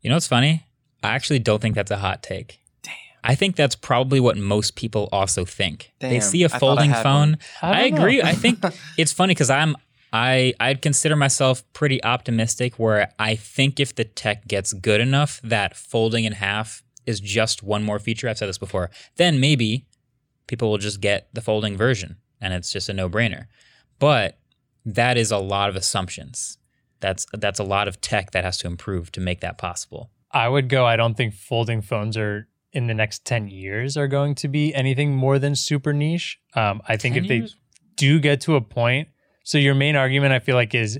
[0.00, 0.66] You know what's funny?
[1.02, 2.60] I actually don't think that's a hot take.
[2.82, 2.92] Damn.
[3.24, 5.92] I think that's probably what most people also think.
[6.00, 7.30] They see a thought I folding phone.
[7.30, 7.38] one.
[7.62, 8.22] I I, agree.
[8.22, 8.60] I think
[8.98, 9.76] it's funny because I'm
[10.12, 15.40] I I'd consider myself pretty optimistic where I think if the tech gets good enough
[15.42, 18.28] that folding in half is just one more feature.
[18.28, 18.90] I've said this before.
[19.16, 19.86] Then maybe
[20.46, 23.46] people will just get the folding version and it's just a no-brainer.
[23.98, 24.38] But
[24.84, 26.58] that is a lot of assumptions.
[27.02, 30.10] That's that's a lot of tech that has to improve to make that possible.
[30.30, 30.86] I would go.
[30.86, 34.74] I don't think folding phones are in the next 10 years are going to be
[34.74, 36.40] anything more than super niche.
[36.54, 37.52] Um, I think if years?
[37.52, 37.56] they
[37.96, 39.08] do get to a point,
[39.44, 40.98] so your main argument, I feel like, is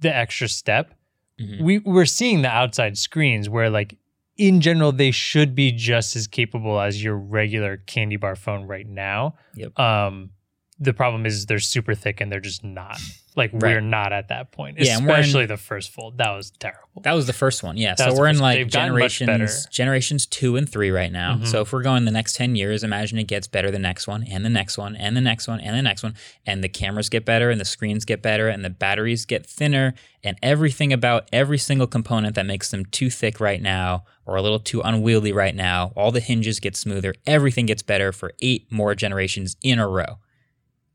[0.00, 0.94] the extra step.
[1.38, 1.60] Mhm.
[1.60, 3.98] We, we're seeing the outside screens where, like,
[4.38, 8.88] in general, they should be just as capable as your regular candy bar phone right
[8.88, 9.34] now.
[9.54, 9.78] Yep.
[9.78, 10.30] Um,
[10.78, 12.98] the problem is they're super thick and they're just not.
[13.34, 13.62] Like, Right.
[13.76, 16.18] we're not at that point, Yeah, we're in- especially the first fold.
[16.18, 17.00] That was terrible.
[17.02, 17.94] That was the first one, yeah.
[17.96, 19.32] That so we're in like they've gotten much better.
[19.32, 21.36] generations generations two and three right now.
[21.36, 21.46] Mhm.
[21.46, 24.22] So if we're going the next ten years, imagine it gets better the next one,
[24.24, 26.14] and the next one, and the next one, and the next one,
[26.44, 29.94] and the cameras get better, and the screens get better, and the batteries get thinner,
[30.22, 34.42] and everything about every single component that makes them too thick right now or a
[34.42, 38.70] little too unwieldy right now, all the hinges get smoother, everything gets better for eight
[38.70, 40.18] more generations in a row.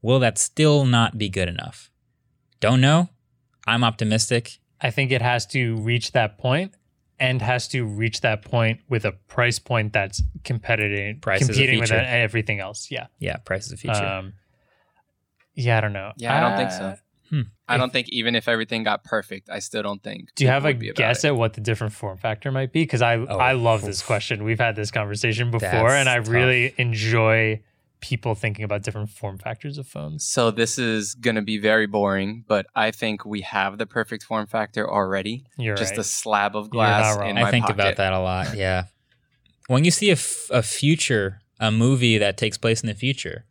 [0.03, 1.89] Will that still not be good enough?
[2.59, 3.09] Don't know.
[3.65, 4.59] I'm optimistic.
[4.81, 6.73] I think it has to reach that point
[7.19, 11.79] and has to reach that point with a price point that's competitive, Price is competing
[11.79, 12.91] with everything else.
[12.91, 13.07] Yeah.
[13.19, 14.05] Yeah, price is a feature.
[14.05, 14.33] Um,
[15.55, 16.11] yeah, I don't know.
[16.17, 16.83] Yeah, I don't think so.
[16.83, 16.95] Uh,
[17.29, 17.41] Hmm.
[17.67, 20.33] I don't think even if everything got perfect, I still don't think.
[20.35, 21.27] Do you have a would be about guess it.
[21.27, 22.83] at what the different form factor might be?
[22.83, 24.45] Because I Oh, I love this question.
[24.45, 26.29] We've had this conversation before, That's and I tough.
[26.29, 27.61] really enjoy
[27.99, 30.23] people thinking about different form factors of phones.
[30.27, 34.47] So this is gonna be very boring, but I think we have the perfect form
[34.47, 35.45] factor already.
[35.57, 35.99] You're just right.
[35.99, 37.75] a slab of glass in my I think pocket.
[37.75, 38.55] about that a lot.
[38.55, 38.85] Yeah.
[39.67, 43.45] When you see a, f- a future, a movie that takes place in the future,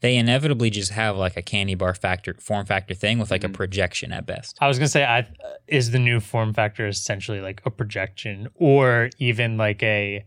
[0.00, 3.48] they inevitably just have like a candy bar factor form factor thing with like a
[3.48, 3.54] Mhm.
[3.54, 4.56] projection at best.
[4.60, 5.26] I was gonna say, I
[5.66, 10.24] is the new form factor essentially like a projection, or even like a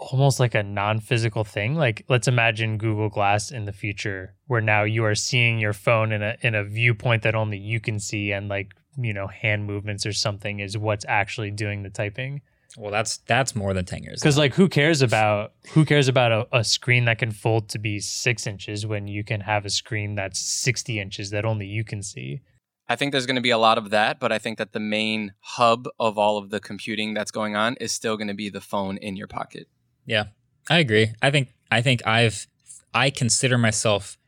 [0.00, 1.74] almost like a non-physical thing.
[1.74, 6.10] Like let's imagine Google Glass in the future, where now you are seeing your phone
[6.10, 9.66] in a in a viewpoint that only you can see, and like you know hand
[9.66, 12.40] movements or something is what's actually doing the typing.
[12.76, 14.20] Well, that's that's more than ten years.
[14.20, 17.78] Because like who cares about who cares about a, a screen that can fold to
[17.78, 21.84] be six inches when you can have a screen that's sixty inches that only you
[21.84, 22.40] can see.
[22.88, 24.80] I think there's going to be a lot of that, but I think that the
[24.80, 28.48] main hub of all of the computing that's going on is still going to be
[28.48, 29.68] the phone in your pocket.
[30.06, 30.24] Yeah,
[30.68, 31.12] I agree.
[31.22, 32.46] I think I think I've
[32.94, 34.18] I consider myself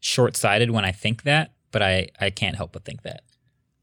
[0.00, 3.22] short sighted when I think that, but I I can't help but think that.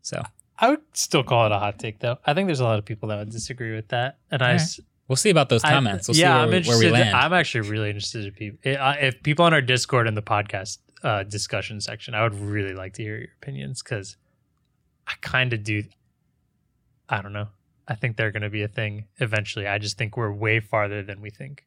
[0.01, 0.23] So
[0.59, 2.17] I would still call it a hot take, though.
[2.25, 4.61] I think there's a lot of people that would disagree with that, and I, Alright.
[4.61, 6.07] s- we'll see about those I- comments.
[6.07, 6.85] We'll yeah, see where, I'm we, where interested.
[6.85, 7.15] we land.
[7.15, 8.59] I'm actually really interested in people.
[8.63, 12.93] If people on our Discord and the podcast uh, discussion section, I would really like
[12.93, 14.17] to hear your opinions because
[15.05, 15.83] I kind of do.
[17.09, 17.47] I don't know.
[17.87, 19.65] I think they're going to be a thing eventually.
[19.67, 21.65] I just think we're way farther than we think.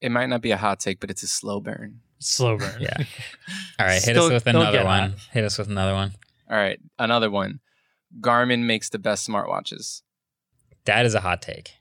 [0.00, 2.00] It might not be a hot take, but it's a slow burn.
[2.20, 2.80] Slow burn.
[2.80, 2.96] Yeah.
[3.78, 5.10] All right, hit Still- us with another one.
[5.10, 5.18] hot.
[5.32, 6.12] Hit us with another one.
[6.50, 7.60] All right, another one.
[8.20, 10.02] Garmin makes the best smartwatches.
[10.86, 11.72] That is a hot take.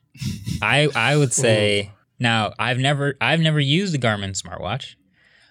[0.61, 4.95] I I would say now I've never I've never used a Garmin smartwatch,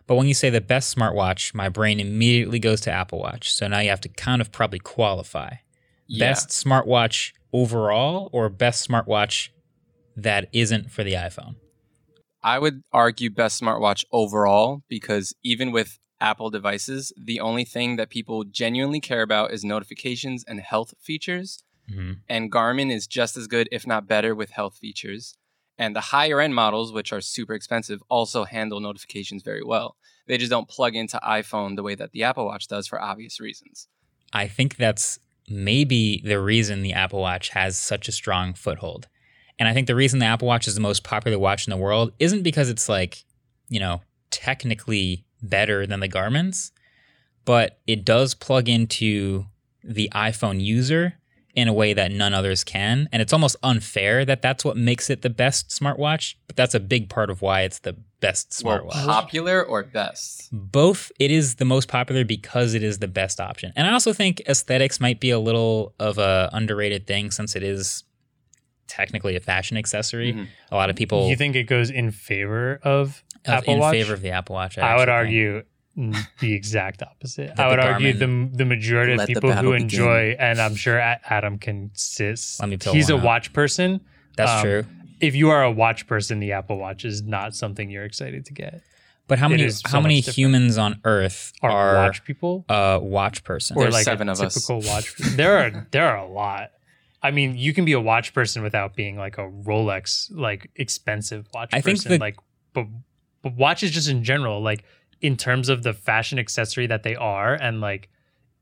[0.07, 3.53] but when you say the best smartwatch, my brain immediately goes to Apple Watch.
[3.55, 5.55] So now you have to kind of probably qualify
[6.09, 6.29] Yeah.
[6.29, 9.51] best smartwatch overall or best smartwatch
[10.17, 11.57] that isn't for the iPhone.
[12.43, 18.09] I would argue best smartwatch overall because even with Apple devices, the only thing that
[18.09, 21.63] people genuinely care about is notifications and health features.
[21.89, 22.17] Mhm.
[22.29, 25.37] and Garmin is just as good, if not better, with health features.
[25.79, 29.97] And the higher end models, which are super expensive, also handle notifications very well.
[30.27, 33.39] They just don't plug into iPhone the way that the Apple Watch does for obvious
[33.39, 33.87] reasons.
[34.33, 39.09] I think that's maybe the reason the Apple Watch has such a strong foothold.
[39.59, 41.77] And I think the reason the Apple Watch is the most popular watch in the
[41.77, 43.25] world isn't because it's like,
[43.69, 46.73] you know, technically better than the Garmin's,
[47.45, 49.47] but it does plug into
[49.83, 51.15] the iPhone user
[51.57, 53.09] in a way that none others can.
[53.11, 56.81] And it's almost unfair that that's what makes it the best smartwatch, but that's a
[56.81, 60.49] big part of why it's the best Well, smartwatch popular or best?
[60.53, 64.15] both it is the most popular because it is the best option and i also
[64.15, 68.05] think aesthetics might be a little of a underrated thing since it is
[68.89, 70.47] technically a fashion accessory Mhm.
[70.73, 73.81] a lot of people Do You think it goes in favor of of- Apple in
[73.81, 73.93] Watch?
[73.93, 75.45] favor of the apple watch I would actually think.
[75.55, 75.63] argue
[75.97, 77.59] the exact opposite.
[77.59, 79.83] I would the argue the the majority of people who battle begin.
[79.85, 82.61] enjoy, and I'm sure Adam can sis.
[82.61, 83.27] Let me pull He's a one up.
[83.27, 84.01] watch person.
[84.37, 84.85] that's um, true
[85.21, 88.53] If you are a watch person, the Apple Watch is not something you're excited to
[88.53, 88.83] get.
[89.29, 92.65] but how it many is so how many humans on earth Are, are watch people
[92.69, 94.55] a watch person or There's like seven a of us.
[94.55, 95.17] typical watch?
[95.17, 96.71] there are there are a lot.
[97.23, 101.49] I mean, you can be a watch person without being like a Rolex, like expensive
[101.55, 102.13] watch I think person.
[102.13, 102.37] the- like,
[102.75, 102.87] but
[103.43, 104.85] but watches just in general, like
[105.21, 108.09] in terms of the fashion accessory that they are, and like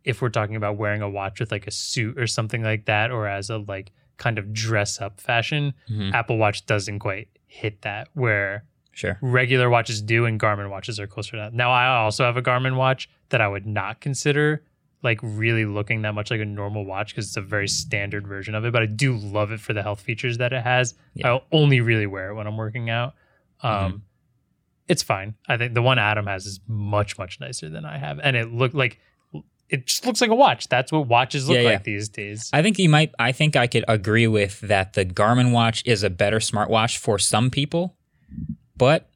[0.05, 3.11] if we're talking about wearing a watch with like a suit or something like that,
[3.11, 6.13] or as a like kind of dress up fashion, Mhm.
[6.13, 11.07] Apple Watch doesn't quite hit that where sure regular watches do and Garmin watches are
[11.07, 11.55] closer to that.
[11.55, 14.63] Now I also have a Garmin watch that I would not consider
[15.03, 18.55] like really looking that much like a normal watch because it's a very standard version
[18.55, 20.95] of it, but I do love it for the health features that it has.
[21.15, 21.29] Yeah.
[21.29, 23.15] I'll only really wear it when I'm working out.
[23.63, 24.01] Um Mhm.
[24.89, 25.35] It's fine.
[25.49, 28.53] I think the one Adam has is much much nicer than I have and it
[28.53, 28.99] looked like
[29.71, 30.69] it just looks like a watch.
[30.69, 31.69] That's what watches look Yeah, yeah.
[31.71, 32.51] like these days.
[32.53, 33.13] I think you might.
[33.19, 34.93] I think I could agree with that.
[34.93, 37.97] The Garmin watch is a better smartwatch for some people,
[38.77, 39.09] but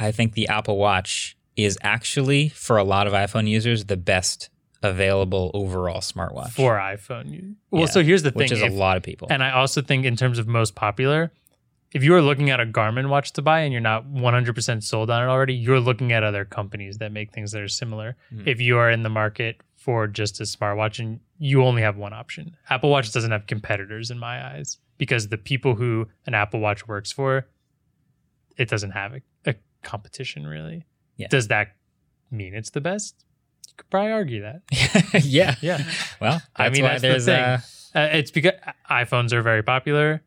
[0.00, 4.48] I think the Apple Watch is actually for a lot of iPhone users the best
[4.82, 7.56] available overall smartwatch for iPhone.
[7.70, 8.38] Well, Yeah, so here's the thing.
[8.38, 9.26] which is if- a lot of people.
[9.30, 11.32] And I also think, in terms of most popular,
[11.92, 15.10] if you are looking at a Garmin watch to buy and you're not 100% sold
[15.10, 18.16] on it already, you're looking at other companies that make things that are similar.
[18.32, 18.46] Mhm.
[18.46, 22.12] If you are in the market for just a smartwatch and you only have one
[22.12, 26.60] option, Apple Watch doesn't have competitors in my eyes because the people who an Apple
[26.60, 27.46] Watch works for,
[28.56, 30.84] it doesn't have a, a competition really.
[31.16, 31.28] Yeah.
[31.30, 31.68] Does that
[32.30, 33.14] mean it's the best?
[33.66, 34.62] You could probably argue that.
[35.24, 35.82] yeah, Yeah.
[36.20, 37.34] Well, I mean, that's the thing.
[37.40, 37.60] uh,
[37.94, 38.52] Uh, it's because
[38.90, 40.22] iPhones are very popular.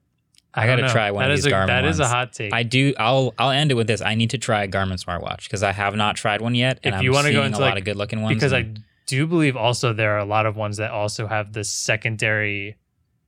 [0.53, 0.90] I gotta know.
[0.90, 2.53] try one That of these a, Garmin That is a hot take.
[2.53, 2.94] I do.
[2.99, 4.02] I'll I'll end it with this.
[4.02, 6.94] I need to try a Garmin smartwatch because I have not tried one yet, and
[6.94, 8.36] If I'm you wanna seeing go into, a lot of good looking ones.
[8.36, 8.65] because I
[9.07, 12.76] do believe also there are a lot of ones that also have the secondary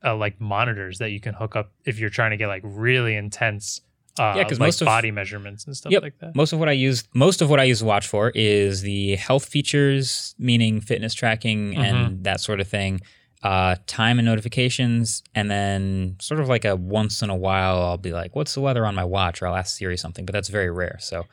[0.05, 3.15] uh, like monitors that you can hook up if you're trying to get like really
[3.15, 3.79] intense
[4.19, 6.01] uh, Yeah, 'cause like most of- body measurements and stuff Yep.
[6.03, 6.35] like that.
[6.35, 9.15] Most of what I use, most of what I use the watch for is the
[9.15, 11.81] health features, meaning fitness tracking Mm-hmm.
[11.81, 13.01] and that sort of thing,
[13.43, 17.97] uh, time and notifications, and then sort of like a once in a while, I'll
[17.97, 20.47] be like, "What's the weather on my watch?" or I'll ask Siri something, but that's
[20.49, 20.97] very rare.
[20.99, 21.25] So,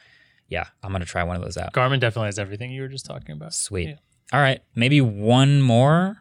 [0.48, 1.72] yeah, I'm gonna try one of those out.
[1.72, 3.54] Garmin definitely has everything you were just talking about.
[3.54, 3.88] Sweet.
[3.90, 3.94] Yeah.
[4.32, 6.16] All right, maybe one more,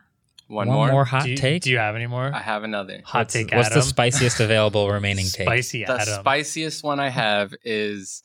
[0.47, 1.05] One, more.
[1.05, 1.61] hot do you, take.
[1.63, 2.31] Do you have any more?
[2.33, 3.01] I have another.
[3.05, 5.47] Hot what's, take, What's the spiciest available remaining take?
[5.47, 6.19] Spicy The Adam.
[6.21, 8.23] spiciest one I have is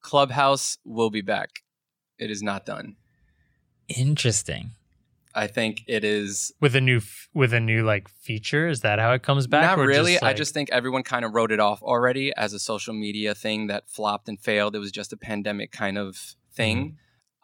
[0.00, 1.50] Clubhouse will be back.
[2.18, 2.96] It is not done.
[3.88, 4.70] Interesting.
[5.34, 7.00] I think it is with a new
[7.34, 8.66] with a new like feature.
[8.68, 9.76] Is that how it comes back?
[9.76, 10.20] not really.
[10.20, 13.34] I like- just think everyone kind of wrote it off already as a social media
[13.34, 14.74] thing that flopped and failed.
[14.74, 16.78] It was just a pandemic kind of thing.
[16.78, 16.94] Mm-hmm.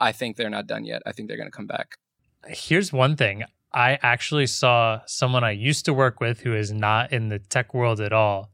[0.01, 1.03] I think they're not done yet.
[1.07, 1.97] I think they're going to come back.
[2.49, 3.43] here's one thing
[3.73, 7.75] i actually saw someone i used to work with who is not in the tech
[7.75, 8.53] world at all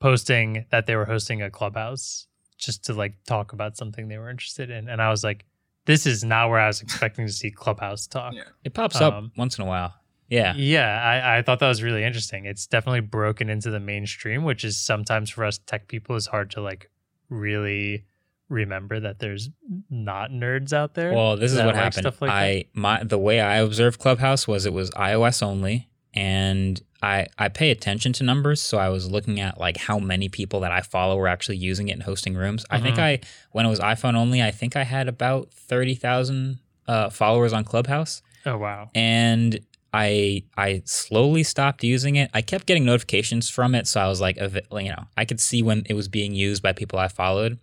[0.00, 2.26] posting that they were hosting a clubhouse
[2.58, 5.44] just to like talk about something they were interested in and i was like
[5.86, 8.42] this is not where i was expecting to see clubhouse talk Yeah.
[8.64, 9.94] It pops up Um, once in a while.
[10.28, 10.54] Yeah.
[10.56, 14.62] yeah I, I thought that was really interesting it's definitely broken into the mainstream which
[14.64, 16.88] is sometimes for us tech people is hard to like
[17.28, 18.04] really
[18.48, 19.48] remember that there's
[19.90, 21.94] not nerds out there Well, this is what like happened.
[22.02, 22.34] stuff like that.
[22.36, 27.48] I my the way I observed Clubhouse was it was iOS only, and I I
[27.48, 30.80] pay attention to numbers, so I was looking at like how many people that I
[30.82, 32.66] follow were actually using it and hosting rooms.
[32.70, 33.02] I think Mhm.
[33.02, 33.20] I
[33.52, 36.58] when it was iPhone only, I think I had about thirty thousand
[36.88, 39.60] uh, followers on Clubhouse, oh wow and
[39.92, 42.30] I I slowly stopped using it.
[42.34, 45.62] I kept getting notifications from it, so I was like, you know, I could see
[45.62, 47.58] when it was being used by people I followed.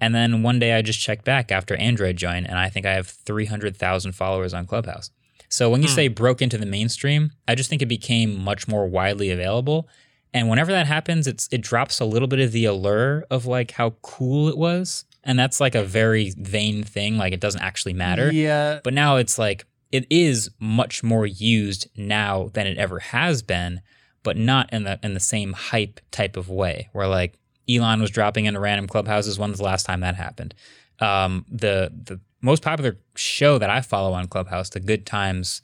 [0.00, 2.92] And then one day I just checked back after Android joined, and I think I
[2.92, 5.10] have 300,000 followers on Clubhouse.
[5.48, 8.86] So when you say broke into the mainstream, I just think it became much more
[8.86, 9.88] widely available.
[10.34, 13.70] And whenever that happens, it's it drops a little bit of the allure of like
[13.70, 15.04] how cool it was.
[15.24, 17.16] And that's like a very vain thing.
[17.16, 18.30] Like it doesn't actually matter.
[18.32, 18.80] Yeah.
[18.84, 23.80] But now it's like it is much more used now than it ever has been,
[24.22, 26.88] but not in the in the same hype type of way.
[26.92, 29.38] Where like Elon was dropping into random clubhouses.
[29.38, 30.54] When's the last time that happened?
[31.00, 35.62] Um, the the most popular show that I follow on Clubhouse, The Good Times,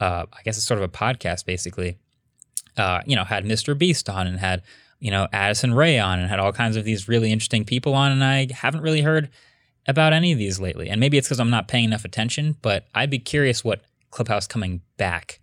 [0.00, 1.98] uh, I guess it's sort of a podcast basically.
[2.76, 3.76] Uh, you know, had Mr.
[3.78, 4.62] Beast on and had
[4.98, 8.12] you know Addison Rae on and had all kinds of these really interesting people on,
[8.12, 9.30] and I haven't really heard
[9.86, 10.88] about any of these lately.
[10.88, 14.46] And maybe it's because I'm not paying enough attention, but I'd be curious what Clubhouse
[14.46, 15.40] coming back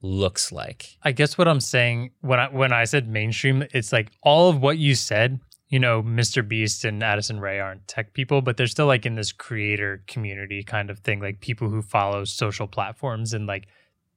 [0.00, 0.96] looks like.
[1.02, 4.60] I guess what I'm saying when I when I said mainstream, it's like all of
[4.60, 5.40] what you said.
[5.72, 6.46] You know, Mr.
[6.46, 10.62] Beast and Addison Rae aren't tech people, but they're still like in this creator community
[10.62, 13.32] kind of thing, like people who follow social platforms.
[13.32, 13.66] And like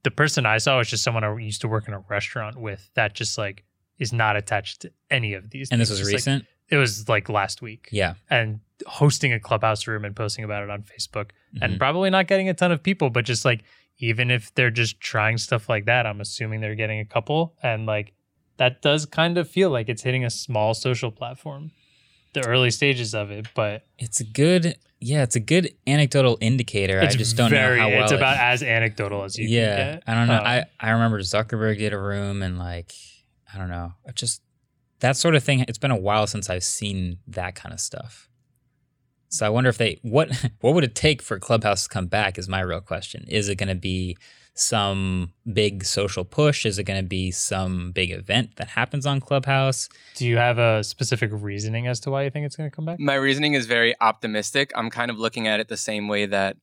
[0.03, 2.89] the person I saw was just someone I used to work in a restaurant with
[2.95, 3.63] that just like
[3.99, 5.69] is not attached to any of these.
[5.71, 6.45] And this was Just, like, recent.
[6.67, 7.87] it was like last week.
[7.91, 8.15] yeah.
[8.29, 11.59] and hosting a clubhouse room and posting about it on Facebook Mhm.
[11.61, 13.63] and probably not getting a ton of people, but just like
[13.99, 17.85] even if they're just trying stuff like that, I'm assuming they're getting a couple and
[17.85, 18.11] like
[18.57, 21.71] that does kind of feel like it's hitting a small social platform.
[22.33, 26.99] The early stages of it, but It's a good, yeah, it's a good anecdotal indicator.
[26.99, 29.75] I just don't very, know how well it's it- about as anecdotal as you yeah,
[29.77, 30.03] can get.
[30.07, 30.39] I don't know.
[30.39, 32.91] Um, I I remember Zuckerberg did a room and like
[33.53, 33.93] I don't know.
[34.05, 34.41] It just
[34.99, 35.63] that sort of thing.
[35.67, 38.29] It's been a while since I've seen that kind of stuff.
[39.29, 40.29] So I wonder if they what
[40.59, 42.37] what would it take for Clubhouse to come back?
[42.37, 43.25] Is my real question.
[43.29, 44.17] Is it going to be
[44.55, 46.65] some big social push?
[46.65, 49.89] Is it going to be some big event that happens on Clubhouse?
[50.15, 52.85] do you have a specific reasoning as to why you think it's going to come
[52.85, 52.99] back?
[52.99, 54.71] My reasoning is very optimistic.
[54.75, 56.57] I'm kind of looking at it the same way that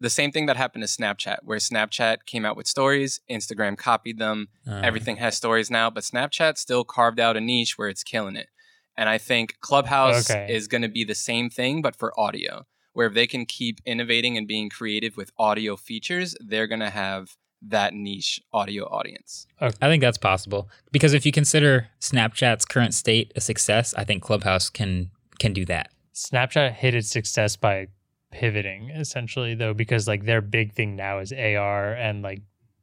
[0.00, 4.18] the same thing that happened to Snapchat, where Snapchat came out with stories, Instagram copied
[4.18, 8.02] them, Uh, everything has stories now, but Snapchat still carved out a niche where it's
[8.02, 8.48] killing it.
[8.96, 10.52] And I think Clubhouse Okay.
[10.52, 12.66] is going to be the same thing, but for audio,
[12.96, 16.88] where if they can keep innovating and being creative with audio features, they're going to
[16.88, 19.46] have that niche audio audience.
[19.60, 24.22] I think that's possible because if you consider Snapchat's current state a success, I think
[24.22, 25.90] Clubhouse can can do that.
[26.14, 27.88] Snapchat hit its success by
[28.32, 32.40] pivoting essentially though because like their big thing now is AR and like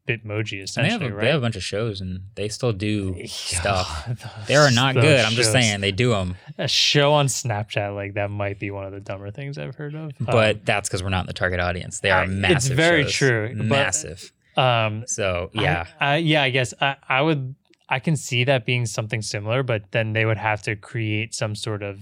[0.07, 1.21] Bitmoji And they essentially, have a, right?
[1.21, 4.09] they have a bunch of shows and they still do stuff.
[4.47, 5.21] They are not good.
[5.23, 8.85] I'm just saying they do them, A show on Snapchat like that might be one
[8.85, 10.11] of the dumber things I've heard of.
[10.19, 11.99] but that's because we're not in the target audience.
[12.01, 12.75] They are I- it's massive.
[12.77, 13.13] very shows.
[13.13, 14.31] true, massive.
[14.57, 17.55] um, um So I- yeah, I, yeah, I guess I, I would
[17.89, 21.55] I can see that being something similar, but then they would have to create some
[21.55, 21.99] sort of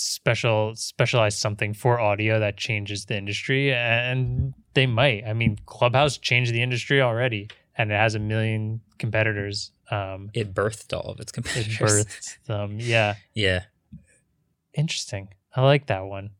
[0.00, 5.24] special specialized something for audio that changes the industry and they might.
[5.26, 9.72] I mean, Clubhouse changed the industry already and it has a million competitors.
[9.90, 12.04] Um it birthed all of its competitors it competitors.
[12.06, 12.76] birthed them.
[12.80, 13.14] Yeah.
[13.34, 13.64] Yeah,
[14.74, 15.28] Interesting.
[15.54, 16.30] I like that one.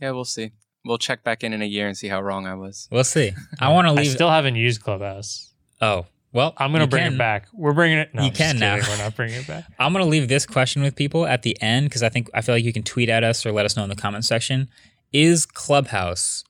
[0.00, 0.52] Yeah, we'll see.
[0.84, 2.88] We'll check back in in a year and see how wrong I was.
[2.90, 3.32] we'll see.
[3.60, 4.12] I want to leave I leave.
[4.12, 5.52] still haven't used Clubhouse.
[5.80, 7.14] oh well, I'm gonna bring can.
[7.14, 7.46] it back.
[7.52, 8.14] We're bringing it.
[8.14, 8.76] No, You I'm can now.
[8.76, 9.64] We're not bringing it back.
[9.78, 12.54] I'm gonna leave this question with people at the end because I think I feel
[12.54, 14.68] like you can tweet at us or let us know in the comment section.
[15.12, 16.44] Is Clubhouse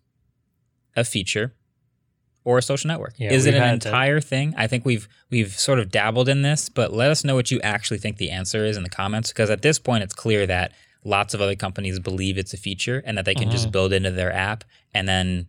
[0.95, 1.55] a feature
[2.45, 3.15] or a social network?
[3.17, 4.55] Yeah, is it an had to- entire thing?
[4.57, 7.61] I think we've we've sort of dabbled in this, but let us know what you
[7.63, 10.73] actually think the answer is in the comments because at this point it's clear that
[11.05, 13.73] lots of other companies believe it's a feature and that they can just Mhm.
[13.73, 14.63] build into their app
[14.95, 15.47] and then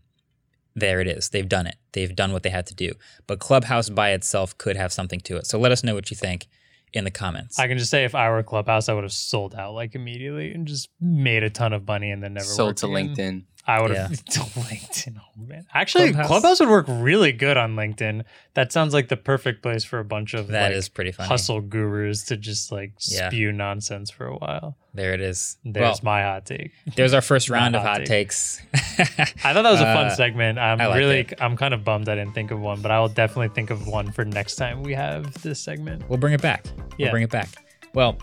[0.76, 1.30] there it is.
[1.30, 1.76] They've done it.
[1.92, 2.94] They've done what they had to do.
[3.28, 5.48] But Clubhouse by itself could have something to it.
[5.48, 6.48] So let us know what you think
[6.94, 7.60] in the comments.
[7.60, 10.54] I can just say if I were Clubhouse, I would have sold out like immediately
[10.54, 13.16] and just made a ton of money and then never Sold worked to again.
[13.16, 13.44] LinkedIn.
[13.66, 15.16] I would have to LinkedIn.
[15.20, 16.28] Oh man, actually, Clubhouse.
[16.28, 16.60] Clubhouse.
[16.60, 18.24] would work really good on LinkedIn.
[18.56, 21.30] That sounds like the perfect place for a bunch of That like, is pretty funny.
[21.30, 23.30] hustle gurus to just like Yeah.
[23.30, 24.76] spew nonsense for a while.
[24.94, 25.58] There it is.
[25.64, 26.72] There's well, my hot take.
[26.96, 28.08] there's our first Not round of hot hot take.
[28.08, 28.62] takes.
[29.00, 30.60] I thought that was a fun Uh, segment.
[30.60, 31.34] I'm I really, it.
[31.42, 33.88] I'm kind of bummed I didn't think of one, but I will definitely think of
[33.88, 36.08] one for next time we have this segment.
[36.10, 36.66] We'll bring it back.
[36.78, 37.12] We'll Yeah.
[37.12, 37.48] bring it back.
[37.94, 38.18] Well,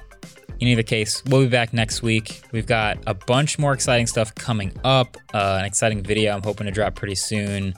[0.61, 2.43] in either case, we'll be back next week.
[2.53, 5.17] We've got a bunch more exciting stuff coming up.
[5.33, 7.75] Uh, an exciting video I'm hoping to drop pretty soon.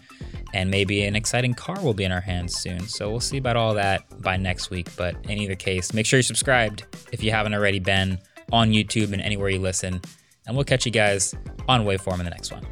[0.53, 2.81] And maybe an exciting car will be in our hands soon.
[2.89, 4.89] So we'll see about all that by next week.
[4.97, 8.19] But in either case, make sure you're subscribed if you haven't already been
[8.51, 10.01] on YouTube and anywhere you listen.
[10.47, 11.35] And we'll catch you guys
[11.69, 12.67] on Waveform in the next one.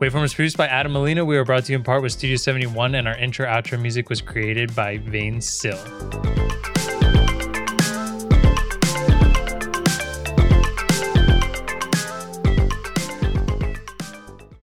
[0.00, 1.24] Waveform is produced by Adam Molina.
[1.24, 4.10] We were brought to you in part with Studio 71, and our intro outro music
[4.10, 6.85] was created by 20syl.